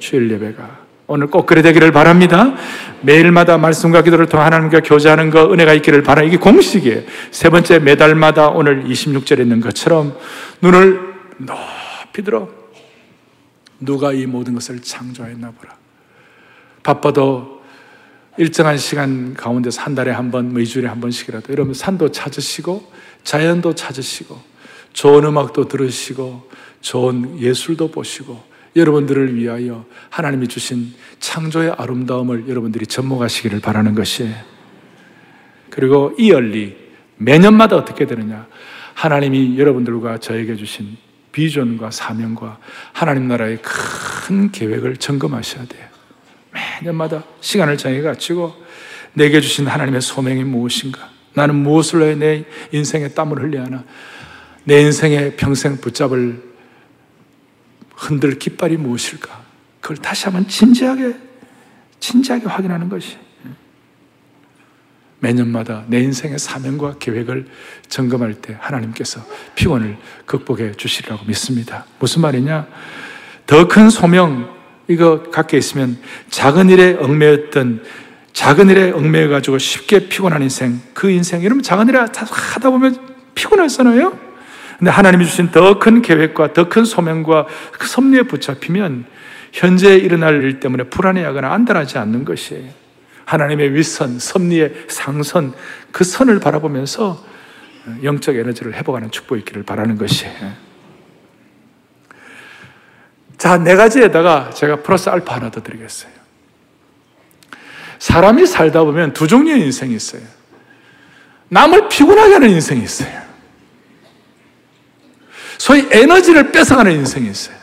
주일 0.00 0.30
예배가 0.30 0.85
오늘 1.08 1.28
꼭 1.28 1.46
그래 1.46 1.62
되기를 1.62 1.92
바랍니다. 1.92 2.54
매일마다 3.02 3.58
말씀과 3.58 4.02
기도를 4.02 4.26
통해 4.26 4.42
하나님과 4.42 4.80
교제하는 4.80 5.30
것, 5.30 5.52
은혜가 5.52 5.72
있기를 5.74 6.02
바라. 6.02 6.22
이게 6.22 6.36
공식이에요. 6.36 7.02
세 7.30 7.48
번째, 7.48 7.78
매달마다 7.78 8.48
오늘 8.48 8.84
26절에 8.84 9.40
있는 9.40 9.60
것처럼 9.60 10.16
눈을 10.62 11.00
높이 11.38 12.22
들어. 12.24 12.48
누가 13.78 14.12
이 14.12 14.26
모든 14.26 14.54
것을 14.54 14.80
창조했나 14.80 15.52
보라. 15.52 15.76
바빠도 16.82 17.62
일정한 18.38 18.76
시간 18.76 19.34
가운데서 19.34 19.82
한 19.82 19.94
달에 19.94 20.10
한 20.10 20.30
번, 20.30 20.52
뭐 20.52 20.60
이주일에 20.60 20.88
한 20.88 21.00
번씩이라도 21.00 21.52
여러분 21.52 21.72
산도 21.72 22.10
찾으시고 22.10 22.92
자연도 23.22 23.74
찾으시고 23.74 24.38
좋은 24.92 25.24
음악도 25.24 25.68
들으시고 25.68 26.48
좋은 26.80 27.40
예술도 27.40 27.90
보시고 27.90 28.55
여러분들을 28.76 29.34
위하여 29.34 29.86
하나님이 30.10 30.48
주신 30.48 30.92
창조의 31.18 31.74
아름다움을 31.78 32.48
여러분들이 32.48 32.86
접목하시기를 32.86 33.60
바라는 33.60 33.94
것이에요. 33.94 34.34
그리고 35.70 36.14
이얼리 36.18 36.76
매년마다 37.16 37.76
어떻게 37.76 38.06
되느냐? 38.06 38.46
하나님이 38.94 39.58
여러분들과 39.58 40.18
저에게 40.18 40.56
주신 40.56 40.96
비전과 41.32 41.90
사명과 41.90 42.58
하나님 42.92 43.28
나라의 43.28 43.58
큰 43.62 44.50
계획을 44.52 44.96
점검하셔야 44.96 45.66
돼요. 45.66 45.86
매년마다 46.80 47.24
시간을 47.40 47.76
정해 47.76 48.00
가지고 48.00 48.54
내게 49.12 49.40
주신 49.40 49.66
하나님의 49.66 50.00
소명이 50.00 50.44
무엇인가? 50.44 51.10
나는 51.34 51.56
무엇을 51.56 52.02
해내 52.02 52.44
인생에 52.72 53.08
땀을 53.08 53.42
흘려 53.42 53.62
하나? 53.64 53.84
내 54.64 54.80
인생에 54.80 55.32
평생 55.36 55.76
붙잡을 55.76 56.42
흔들 57.96 58.38
깃발이 58.38 58.76
무엇일까? 58.76 59.42
그걸 59.80 59.96
다시 59.96 60.24
한번 60.26 60.46
진지하게, 60.46 61.16
진지하게 61.98 62.46
확인하는 62.46 62.88
것이. 62.88 63.16
매년마다 65.18 65.84
내 65.88 66.00
인생의 66.00 66.38
사명과 66.38 66.98
계획을 66.98 67.46
점검할 67.88 68.34
때 68.34 68.56
하나님께서 68.60 69.20
피곤을 69.54 69.96
극복해 70.26 70.72
주시리라고 70.72 71.24
믿습니다. 71.24 71.86
무슨 71.98 72.20
말이냐? 72.20 72.68
더 73.46 73.66
큰 73.66 73.88
소명, 73.90 74.54
이거 74.88 75.22
갖게 75.30 75.56
있으면 75.56 75.98
작은 76.30 76.68
일에 76.68 76.96
얽매였던 77.00 77.82
작은 78.34 78.68
일에 78.68 78.90
얽매여가지고 78.90 79.56
쉽게 79.58 80.08
피곤한 80.08 80.42
인생, 80.42 80.80
그 80.92 81.10
인생, 81.10 81.42
여러분 81.42 81.62
작은 81.62 81.88
일에 81.88 81.98
하다 81.98 82.70
보면 82.70 83.16
피곤하잖아요? 83.34 84.25
근데 84.78 84.90
하나님이 84.90 85.24
주신 85.24 85.50
더 85.50 85.78
큰 85.78 86.02
계획과 86.02 86.52
더 86.52 86.68
큰 86.68 86.84
소명과 86.84 87.46
그 87.72 87.86
섭리에 87.86 88.22
붙잡히면 88.22 89.06
현재 89.52 89.96
일어날 89.96 90.42
일 90.42 90.60
때문에 90.60 90.84
불안해하거나 90.84 91.50
안달하지 91.52 91.98
않는 91.98 92.24
것이에요. 92.24 92.68
하나님의 93.24 93.74
윗선, 93.74 94.18
섭리의 94.18 94.86
상선, 94.88 95.54
그 95.92 96.04
선을 96.04 96.40
바라보면서 96.40 97.24
영적 98.02 98.36
에너지를 98.36 98.74
회복하는 98.74 99.10
축복이 99.10 99.40
있기를 99.40 99.62
바라는 99.62 99.96
것이에요. 99.96 100.52
자, 103.38 103.58
네 103.58 103.76
가지에다가 103.76 104.50
제가 104.50 104.76
플러스 104.82 105.08
알파 105.08 105.36
하나 105.36 105.50
더 105.50 105.62
드리겠어요. 105.62 106.10
사람이 107.98 108.46
살다 108.46 108.84
보면 108.84 109.12
두 109.12 109.26
종류의 109.26 109.60
인생이 109.62 109.94
있어요. 109.94 110.22
남을 111.48 111.88
피곤하게 111.88 112.34
하는 112.34 112.50
인생이 112.50 112.82
있어요. 112.82 113.25
소위 115.66 115.84
에너지를 115.90 116.52
뺏어가는 116.52 116.92
인생이 116.92 117.28
있어요. 117.28 117.56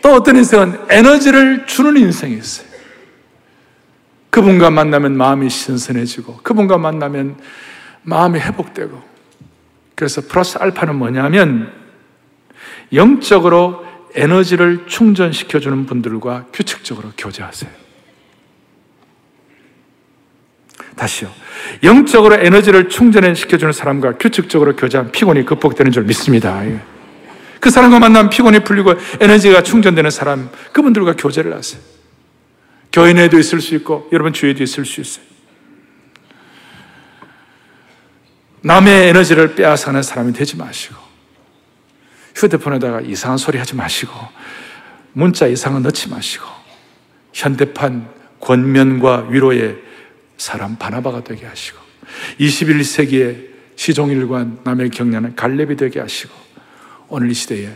또 0.00 0.12
어떤 0.12 0.36
인생은 0.36 0.86
에너지를 0.88 1.66
주는 1.66 1.96
인생이 1.96 2.36
있어요. 2.36 2.68
그분과 4.30 4.70
만나면 4.70 5.16
마음이 5.16 5.50
신선해지고, 5.50 6.42
그분과 6.44 6.78
만나면 6.78 7.36
마음이 8.02 8.38
회복되고, 8.38 9.02
그래서 9.96 10.20
플러스 10.20 10.58
알파는 10.58 10.94
뭐냐면, 10.94 11.72
영적으로 12.92 13.84
에너지를 14.14 14.86
충전시켜주는 14.86 15.86
분들과 15.86 16.46
규칙적으로 16.52 17.10
교제하세요. 17.18 17.85
다시요. 20.96 21.30
영적으로 21.82 22.36
에너지를 22.36 22.88
충전시켜주는 22.88 23.72
사람과 23.72 24.16
규칙적으로 24.16 24.74
교제하면 24.76 25.12
피곤이 25.12 25.44
극복되는 25.44 25.92
줄 25.92 26.04
믿습니다. 26.04 26.62
그 27.60 27.70
사람과 27.70 27.98
만나면 27.98 28.30
피곤이 28.30 28.60
풀리고 28.60 28.94
에너지가 29.20 29.62
충전되는 29.62 30.10
사람, 30.10 30.50
그분들과 30.72 31.14
교제를 31.16 31.54
하세요. 31.54 31.80
교회 32.92 33.12
내에도 33.12 33.38
있을 33.38 33.60
수 33.60 33.74
있고, 33.74 34.08
여러분 34.12 34.32
주위에도 34.32 34.62
있을 34.62 34.84
수 34.86 35.00
있어요. 35.00 35.24
남의 38.62 39.08
에너지를 39.08 39.54
빼앗아가는 39.54 40.02
사람이 40.02 40.32
되지 40.32 40.56
마시고, 40.56 40.96
휴대폰에다가 42.34 43.02
이상한 43.02 43.36
소리 43.36 43.58
하지 43.58 43.74
마시고, 43.74 44.12
문자 45.12 45.46
이상한 45.46 45.82
넣지 45.82 46.08
마시고, 46.08 46.46
현대판 47.32 48.08
권면과 48.40 49.26
위로의 49.28 49.85
사람 50.36 50.76
바나바가 50.76 51.24
되게 51.24 51.46
하시고, 51.46 51.78
21세기의 52.40 53.48
시종일관 53.76 54.60
남의 54.64 54.90
경례는 54.90 55.36
갈렙이 55.36 55.76
되게 55.76 56.00
하시고, 56.00 56.32
오늘 57.08 57.30
이 57.30 57.34
시대에 57.34 57.70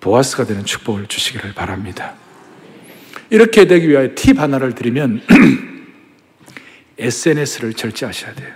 보아스가 0.00 0.44
되는 0.44 0.64
축복을 0.64 1.06
주시기를 1.06 1.54
바랍니다. 1.54 2.14
이렇게 3.30 3.66
되기 3.66 3.88
위하여 3.88 4.10
팁 4.14 4.38
하나를 4.38 4.74
드리면, 4.74 5.22
SNS를 6.98 7.74
절제하셔야 7.74 8.34
돼요. 8.34 8.52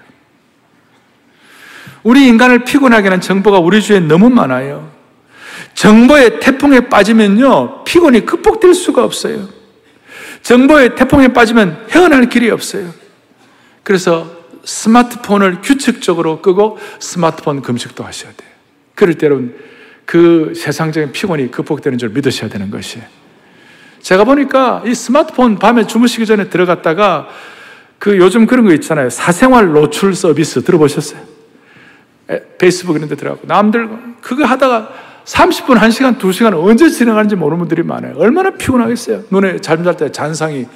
우리 2.03 2.27
인간을 2.27 2.65
피곤하게 2.65 3.09
하는 3.09 3.21
정보가 3.21 3.59
우리 3.61 3.81
주위에 3.81 4.01
너무 4.01 4.29
많아요. 4.29 4.91
정보의 5.75 6.41
태풍에 6.41 6.89
빠지면요, 6.89 7.85
피곤이 7.85 8.27
극복될 8.27 8.75
수가 8.75 9.05
없어요. 9.05 9.49
정보의 10.43 10.97
태풍에 10.97 11.29
빠지면 11.29 11.87
헤어날 11.91 12.29
길이 12.29 12.51
없어요. 12.51 12.93
그래서 13.83 14.31
스마트폰을 14.65 15.61
규칙적으로 15.63 16.41
끄고 16.41 16.79
스마트폰 16.99 17.63
금식도 17.63 18.05
하셔야 18.05 18.33
돼요. 18.33 18.51
그럴 18.95 19.15
때는 19.15 19.57
그 20.05 20.53
세상적인 20.55 21.13
피곤이 21.13 21.51
극복되는 21.51 21.99
줄 21.99 22.11
믿으셔야 22.11 22.49
되는 22.49 22.71
것이에요. 22.71 23.05
제가 24.01 24.25
보니까 24.25 24.83
이 24.85 24.95
스마트폰 24.95 25.59
밤에 25.59 25.87
주무시기 25.87 26.27
전에 26.27 26.49
들어갔다가 26.49 27.29
그 27.99 28.19
요즘 28.19 28.47
그런 28.47 28.65
거 28.65 28.73
있잖아요. 28.75 29.11
사생활 29.11 29.73
노출 29.73 30.15
서비스 30.15 30.63
들어보셨어요? 30.65 31.21
페이스북 32.59 32.97
이런 32.97 33.09
데 33.09 33.17
들어가고 33.17 33.47
남들 33.47 33.89
그거 34.21 34.45
하다가 34.45 34.93
30분, 35.25 35.79
1시간, 35.79 36.19
2시간 36.19 36.53
언제 36.55 36.89
지나가는지 36.91 37.37
모르는 37.37 37.59
분들이 37.59 37.85
많아요. 37.85 38.15
얼마나 38.17 38.51
피곤하겠어요. 38.51 39.25
눈에 39.31 39.59
잠잘 39.61 39.97
때 39.97 40.11
잔상이 40.11 40.67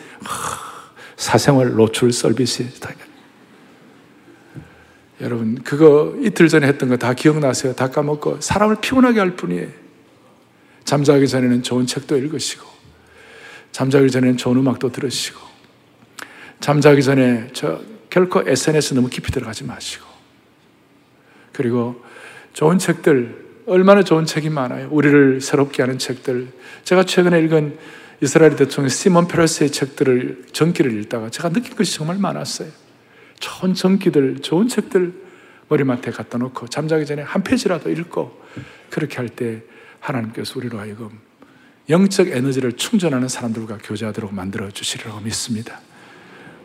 사생활 1.16 1.74
노출 1.74 2.12
서비스 2.12 2.66
여러분 5.20 5.54
그거 5.62 6.14
이틀 6.20 6.48
전에 6.48 6.66
했던 6.66 6.88
거 6.90 6.96
다 6.96 7.14
기억나세요? 7.14 7.74
다 7.74 7.90
까먹고 7.90 8.40
사람을 8.40 8.76
피곤하게 8.80 9.18
할 9.18 9.36
뿐이에요. 9.36 9.68
잠자기 10.84 11.26
전에는 11.26 11.62
좋은 11.62 11.86
책도 11.86 12.16
읽으시고 12.18 12.66
잠자기 13.72 14.10
전에는 14.10 14.36
좋은 14.36 14.58
음악도 14.58 14.92
들으시고 14.92 15.40
잠자기 16.60 17.02
전에 17.02 17.48
저 17.52 17.80
결코 18.10 18.42
SNS 18.46 18.94
너무 18.94 19.08
깊이 19.08 19.32
들어가지 19.32 19.64
마시고 19.64 20.06
그리고 21.52 22.02
좋은 22.52 22.78
책들 22.78 23.46
얼마나 23.66 24.02
좋은 24.02 24.24
책이 24.24 24.48
많아요. 24.48 24.88
우리를 24.90 25.40
새롭게 25.40 25.82
하는 25.82 25.98
책들. 25.98 26.48
제가 26.84 27.02
최근에 27.02 27.40
읽은 27.40 27.76
이스라엘 28.20 28.56
대통령 28.56 28.88
시몬 28.88 29.28
페레스의 29.28 29.70
책들을 29.70 30.46
전기를 30.52 30.98
읽다가 31.00 31.30
제가 31.30 31.50
느낀 31.50 31.76
것이 31.76 31.94
정말 31.94 32.18
많았어요. 32.18 32.68
좋은 33.38 33.74
전기들, 33.74 34.38
좋은 34.40 34.68
책들 34.68 35.12
머리맡에 35.68 36.10
갖다 36.10 36.38
놓고 36.38 36.68
잠자기 36.68 37.04
전에 37.04 37.22
한 37.22 37.42
페이지라도 37.42 37.90
읽고 37.90 38.40
그렇게 38.88 39.16
할 39.16 39.28
때 39.28 39.62
하나님께서 40.00 40.58
우리로 40.58 40.78
하여금 40.78 41.10
영적 41.88 42.28
에너지를 42.28 42.72
충전하는 42.72 43.28
사람들과 43.28 43.78
교제하도록 43.82 44.32
만들어 44.32 44.70
주시리라고 44.70 45.20
믿습니다. 45.20 45.80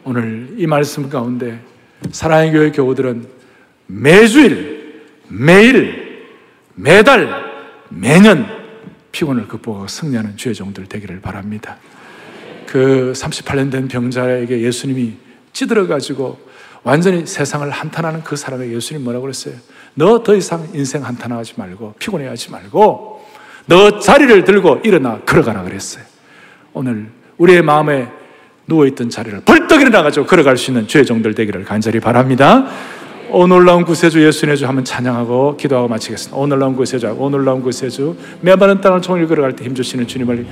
오늘 0.03 0.55
이 0.57 0.65
말씀 0.67 1.09
가운데 1.09 1.63
사랑의 2.11 2.51
교회 2.51 2.71
교우들은 2.71 3.27
매주일, 3.87 5.03
매일, 5.27 6.27
매달, 6.75 7.51
매년 7.89 8.60
피곤을 9.11 9.47
극복하고 9.47 9.87
승리하는 9.87 10.37
주의 10.37 10.55
종들 10.55 10.87
되기를 10.87 11.21
바랍니다. 11.21 11.77
그 12.67 13.11
38년 13.15 13.71
된 13.71 13.87
병자에게 13.87 14.61
예수님이 14.61 15.15
찌들어가지고 15.53 16.39
완전히 16.83 17.25
세상을 17.27 17.69
한탄하는 17.69 18.23
그 18.23 18.35
사람에게 18.35 18.73
예수님 18.73 19.03
뭐라고 19.03 19.23
그랬어요? 19.23 19.55
너 19.93 20.23
더 20.23 20.35
이상 20.35 20.67
인생 20.73 21.03
한탄하지 21.03 21.53
말고 21.57 21.95
피곤해하지 21.99 22.51
말고 22.51 23.25
너 23.65 23.99
자리를 23.99 24.43
들고 24.43 24.81
일어나 24.83 25.19
걸어가라 25.21 25.63
그랬어요. 25.63 26.03
오늘 26.73 27.09
우리의 27.37 27.61
마음에 27.61 28.07
누워있던 28.67 29.09
자리를 29.09 29.41
벌떡 29.41 29.81
일어나가지고 29.81 30.25
걸어갈 30.25 30.57
수 30.57 30.71
있는 30.71 30.87
죄의 30.87 31.05
종들 31.05 31.35
되기를 31.35 31.65
간절히 31.65 31.99
바랍니다. 31.99 32.67
오 33.33 33.47
놀라운 33.47 33.85
구세주 33.85 34.25
예수님의 34.25 34.57
주 34.57 34.67
한번 34.67 34.83
찬양하고 34.83 35.55
기도하고 35.55 35.87
마치겠습니다. 35.87 36.37
오 36.37 36.47
놀라운 36.47 36.75
구세주, 36.75 37.07
오 37.17 37.29
놀라운 37.29 37.61
구세주 37.61 38.13
메마른 38.41 38.81
땅을 38.81 39.01
종일 39.01 39.25
걸어갈 39.25 39.55
때 39.55 39.63
힘주시는 39.63 40.05
주님을 40.05 40.45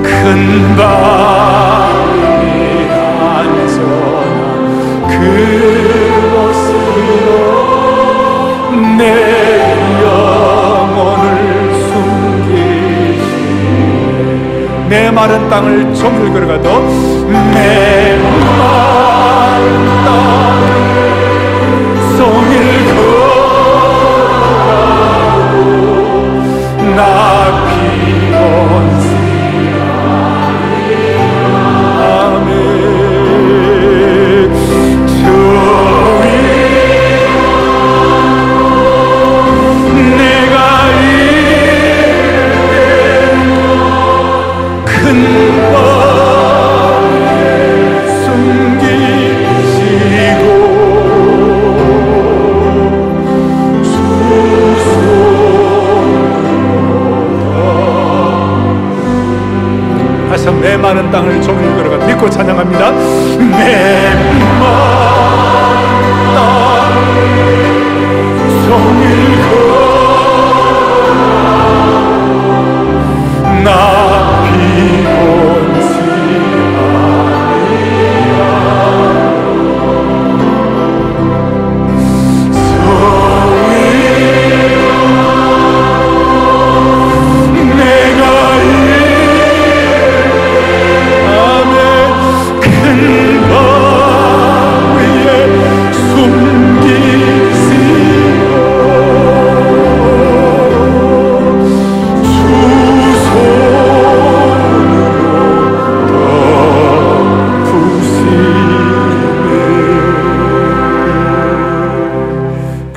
큰 0.03 0.75
바 0.77 1.70
마른 15.12 15.49
땅을 15.49 15.93
종일 15.93 16.32
걸어가도 16.32 16.80
내 17.53 18.18
마른 18.57 19.86
땅을 20.05 20.66
종일 22.18 22.90
많은 60.91 61.09
땅을 61.09 61.41
종일 61.41 61.73
걸어가 61.77 62.05
믿고 62.05 62.29
찬양합니다. 62.29 62.91
내 62.91 64.20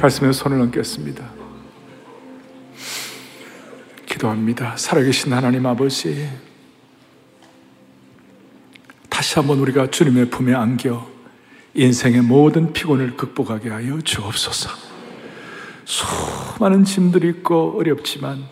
가슴에 0.04 0.32
손을 0.32 0.60
얹겠습니다. 0.60 1.24
기도합니다. 4.04 4.76
살아계신 4.76 5.32
하나님 5.32 5.64
아버지, 5.64 6.28
다시 9.08 9.36
한번 9.36 9.60
우리가 9.60 9.90
주님의 9.90 10.28
품에 10.28 10.52
안겨 10.52 11.08
인생의 11.72 12.20
모든 12.20 12.74
피곤을 12.74 13.16
극복하게 13.16 13.70
하여 13.70 13.98
주옵소서. 14.02 14.68
수많은 15.86 16.84
짐들이 16.84 17.28
있고 17.28 17.78
어렵지만 17.78 18.44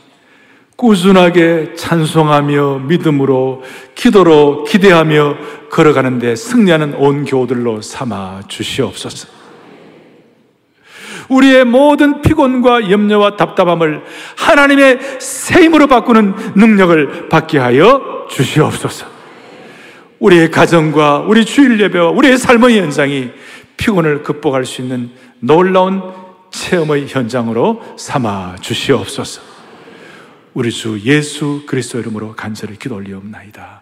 꾸준하게 0.76 1.74
찬송하며 1.74 2.78
믿음으로 2.88 3.62
기도로 3.94 4.64
기대하며 4.64 5.68
걸어가는데 5.70 6.34
승리하는 6.34 6.94
온 6.94 7.26
교들로 7.26 7.82
삼아 7.82 8.44
주시옵소서. 8.48 9.41
우리의 11.32 11.64
모든 11.64 12.22
피곤과 12.22 12.90
염려와 12.90 13.36
답답함을 13.36 14.02
하나님의 14.36 14.98
새 15.18 15.62
힘으로 15.64 15.86
바꾸는 15.86 16.34
능력을 16.54 17.28
받게 17.28 17.58
하여 17.58 18.26
주시옵소서. 18.30 19.06
우리의 20.18 20.50
가정과 20.50 21.24
우리 21.26 21.44
주일 21.44 21.80
예배와 21.80 22.10
우리의 22.10 22.38
삶의 22.38 22.78
현장이 22.78 23.30
피곤을 23.76 24.22
극복할 24.22 24.64
수 24.64 24.82
있는 24.82 25.10
놀라운 25.40 26.02
체험의 26.50 27.08
현장으로 27.08 27.82
삼아 27.96 28.56
주시옵소서. 28.60 29.42
우리 30.54 30.70
주 30.70 31.00
예수 31.04 31.64
그리스도 31.66 31.98
이름으로 31.98 32.34
간절히 32.34 32.78
기도 32.78 32.96
올리옵나이다. 32.96 33.81